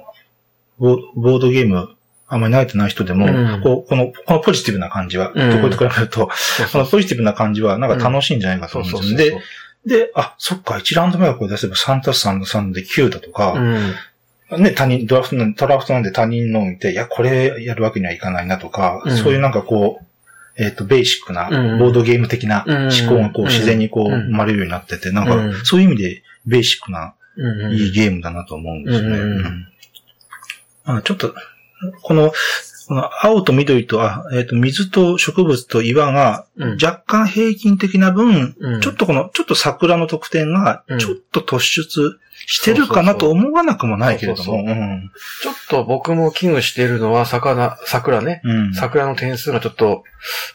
[0.77, 1.95] ボードゲーム
[2.33, 6.27] あんまり慣れてない人でも、うん、こうこの、このポジティブな感じは、うん、これと比べると、
[6.71, 9.39] このポジティブな感じは、なんか楽しいんじゃないかと思うんですよ。
[9.85, 20.05] で、で、あ、そっか、1ラウンド目はこれ出せば3たす3の3で9だとか、うん、ね、他人、ドラフトなんで、ドラフトなんで他人のを見て、いや、これやるわけにはいかないなとか、そういうなんかこう、
[20.55, 27.15] えっ、ー、と、ベーシックな、ボードゲーム的な思考がこう、自然にこう、生まれるようになってて、なんか、そういう意味で、ベーシックな、
[27.71, 29.17] いいゲームだなと思うんですね。
[30.85, 31.33] うん、ちょっと、
[32.01, 32.31] この、
[32.87, 36.45] この青と緑と、あ、えっ、ー、と、水と植物と岩が、
[36.81, 44.63] 若干平均的な分、うん、ちょっとこの、ちょっと桜の得点が、ちょっと突出してるかなと思わなくもないけれども。
[45.41, 50.03] ちょっと僕も危惧しているのは、魚、桜ね、うん、桜の点数がちょっと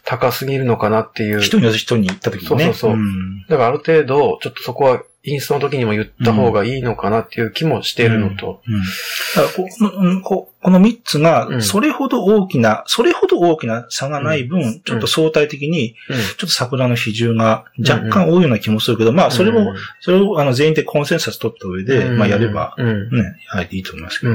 [0.05, 1.41] 高すぎるのかなっていう。
[1.41, 2.65] 人に人に行った時にね。
[2.67, 2.93] そうそうそう。
[2.93, 8.61] うん、だからある程度、ちょっとそこはインストの時にも言った方がいいのかなっていう気もしているのと。
[8.67, 8.81] うん。
[8.81, 24.35] だからこのここの3つが、それほど大きな、それほど大きな差がない分、ちょっと相対的に、ちょっと桜の比重が若干多いような気もするけど、まあ、それも、それをあの全員でコンセンサス取った上で、まあ、やれば、ね、はい、いいと思いますけど。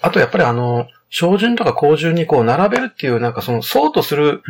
[0.00, 4.42] あと、やっぱりあの、小順とか高順にこう並べるっていう、なんかその、そうとする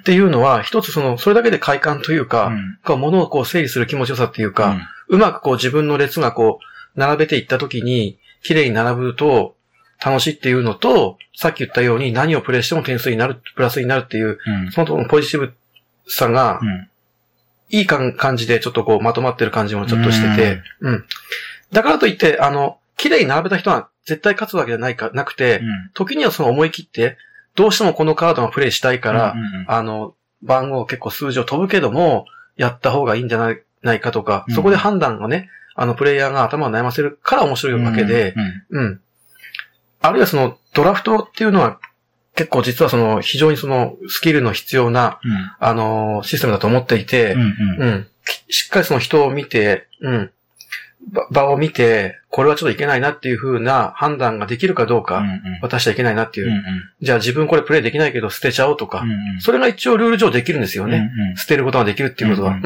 [0.00, 2.52] っていうのは、一つその、それだけで快感というか、
[2.86, 4.76] うん、物をこう整理する気持ちよさっていうか、
[5.08, 6.58] うん、うまくこう自分の列がこ
[6.96, 9.56] う、並べていったときに、綺麗に並ぶと、
[10.04, 15.54] 楽しいっていうのと、さっき言ったように何をプレイしても点数になる、プラスになるっていう、うん、そのポジティブ
[16.08, 16.60] さが、
[17.70, 21.04] いい感じでちょっとこうまとまってる感じもちょっとしてて、うん。
[21.70, 27.16] だからといって、あの、綺麗に並べた人は絶対勝つわけじゃないか、なくて、うん、時にはその思い切って、
[27.54, 32.26] どうしてもこのカードがプレイしたいから、うんうんうん、あの、番号結構数字を飛ぶけども、
[32.56, 38.34] やった方がいいんじゃないないかとか、うん、そこで判断がね、あの、プレイヤーが頭を悩ませるから面白いわけで、
[38.70, 39.00] うん、うん、
[40.00, 41.78] あるいはその、ドラフトっていうのは、
[42.34, 48.06] 結構実はその、非常にその、スキルの必要な、うん、あの、システムだと思っていて、うん、うん、
[48.48, 50.30] しっかりその人を見て、うん、
[51.30, 55.22] 場を見て、これはちょっといけないなっていう風な判断ができるかどうか、
[55.60, 56.62] 渡しちゃいけないなっていう、
[57.00, 59.04] じゃあ自分これプレイできないけど捨てちゃおうとか、
[59.40, 61.10] それが一応ルール上できるんですよね。
[61.36, 62.58] 捨てることができるっていうことは。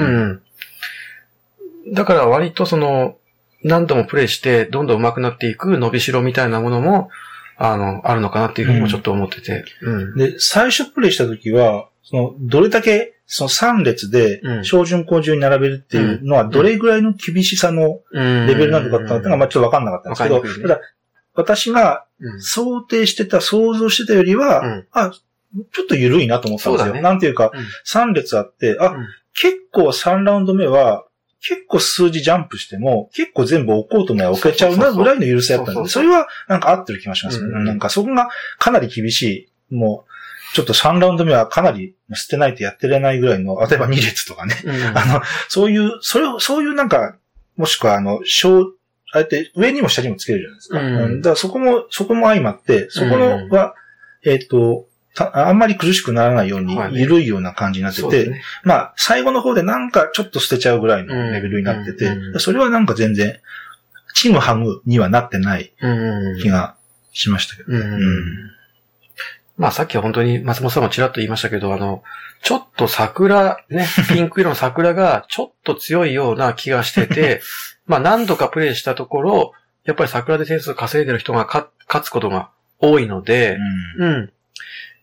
[1.93, 3.17] だから割とその、
[3.63, 7.11] 何度もプレイして、どんどん上手くなっていく伸びしろみたいなものも、
[7.57, 9.65] あの、あるのかなっていうふうにもちょっと思ってて。
[9.81, 20.81] うん、で、最初プレイした時は、その、どれだけその3列で、小順高順に並べるっていうのは、どれぐらいの厳しさのレベルなのかっていうのが、まあちょっとわかんなかったんですけど、ただ、
[21.35, 22.07] 私が
[22.39, 25.11] 想定してた、想像してたよりは、あ、
[25.73, 27.03] ちょっと緩いなと思ったんですよ。
[27.03, 27.53] なんていうか、
[27.87, 28.97] 3列あって、あ、
[29.35, 31.05] 結構3ラウンド目は、
[31.41, 37.65] 結構数字ジャンプしても、結構全部置こうと思えば置けちゃうなぐらいの緩さやったんで、それはなんか合ってる気がしますね。
[37.65, 39.75] なんかそこがかなり厳しい。
[39.75, 40.11] もう、
[40.57, 44.55] ちょっと3ラウンド目はかなり捨てないとやってれないぐらいの、例えば2列とかね。
[44.65, 47.15] うん、あの、そういう、それを、そういうなんか、
[47.59, 48.73] もしくはあの、小、
[49.13, 50.81] あえて上にも下にもつけるじゃないですか。
[50.81, 53.75] うん、だからそこも、そこも相まって、そこのは、
[54.25, 54.87] うん、えっ、ー、と、
[55.19, 63.41] あんまり苦しくならないように、緩いような感じになってて、ね、まあ、最後の方でなんかちょっと捨てちゃうぐらいのレベルになってて、それはなんか全然、
[64.15, 65.75] チームハグにはなってない
[66.41, 66.77] 気が
[67.13, 67.73] しましたけど。
[67.73, 68.56] うん
[69.57, 72.03] まあさっきは本当に松本さんもちらっと言いましたけど、あの、
[72.43, 77.43] ちょっと桜、ね、 ピンク色の桜がちょっと強いような気がしてて、
[77.87, 79.53] まあ何度かプレイしたところ、
[79.85, 82.51] やっぱり桜で点数稼いでる人が勝つことが
[82.81, 83.57] 多いので、
[83.99, 84.33] うん、うん。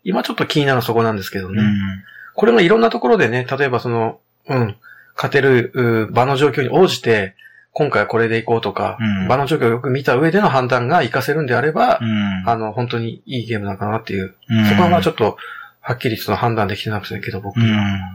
[0.03, 1.61] 今ちょっと気になるそこなんですけどね。
[1.61, 2.03] うん、
[2.35, 4.75] これがいろんなところでね、例えばその、うん、
[5.15, 7.35] 勝てる場の状況に応じて、
[7.73, 15.37] 今回はこれでいこうとか、うん、場の状況をよく見た上での判断が活かせるんであれば、うん、あの、本当にいいゲームなのかなっていう、うん、そこはまあちょっと、
[15.81, 17.59] はっきりその判断できてなくてけど、僕。
[17.59, 17.65] は。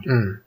[0.05, 0.41] うん。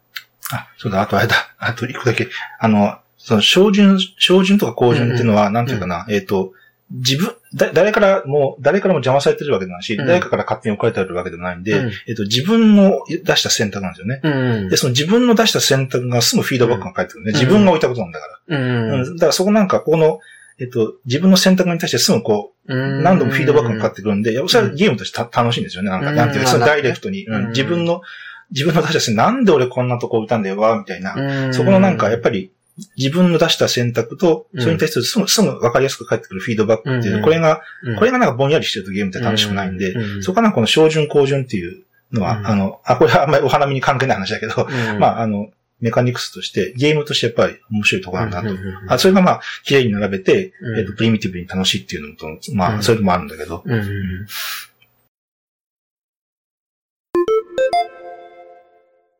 [0.51, 2.29] あ、そうだ、あとあれだ、あと一個だけ。
[2.59, 6.53] あの、その、小順、小順とか高順っていうのは、なんていうかな、えっ、と、
[6.93, 17.33] 自分、だ、誰からも、誰からも邪魔されてるわけでもないし、うん、誰かから勝手に置かれてあるわけでもないんで、うん、えっと、自分の出した選択なんですよね、うん、で、その自分の出した選択がすぐフィードバックが返ってくるね。
[17.33, 18.59] 自分が置いたことなんだから。
[18.59, 19.17] うん。
[19.17, 20.21] だからそこなんか、この、
[20.59, 25.91] えっと、自分の選択に対してすぐこう、何度もフィードバックがかかってくるんで、それはゲームとして楽しいんですよね。
[25.91, 28.03] なんか、なんていうそのダイレクトに、自分の、
[28.51, 31.53] 自分の出した選択、なんで俺こんなとこ置いたんだよ、わ、みたいな。
[31.53, 32.53] そこのなんか、やっぱり、
[32.97, 37.61] 自分の出した選択と、それに対するすぐ、すぐ分かりやすく返ってくるフィードバックっていう、これが、
[37.99, 44.67] これがなんかぼんやりしてるとゲームって楽しくないんで、そこはなんかこの小順高順っていうのは、あの、あ、これはあんまりお花見に関係ない話だけど、
[44.99, 45.51] まあ、あの、
[45.81, 48.57] メカニクスとして、ゲームとしてやっぱり面白いところなんだと。
[48.89, 53.65] あそれがまあ、綺麗に並べて、えっと、プリミティブに楽しいっていうのと、まあ、それもあるんだけど。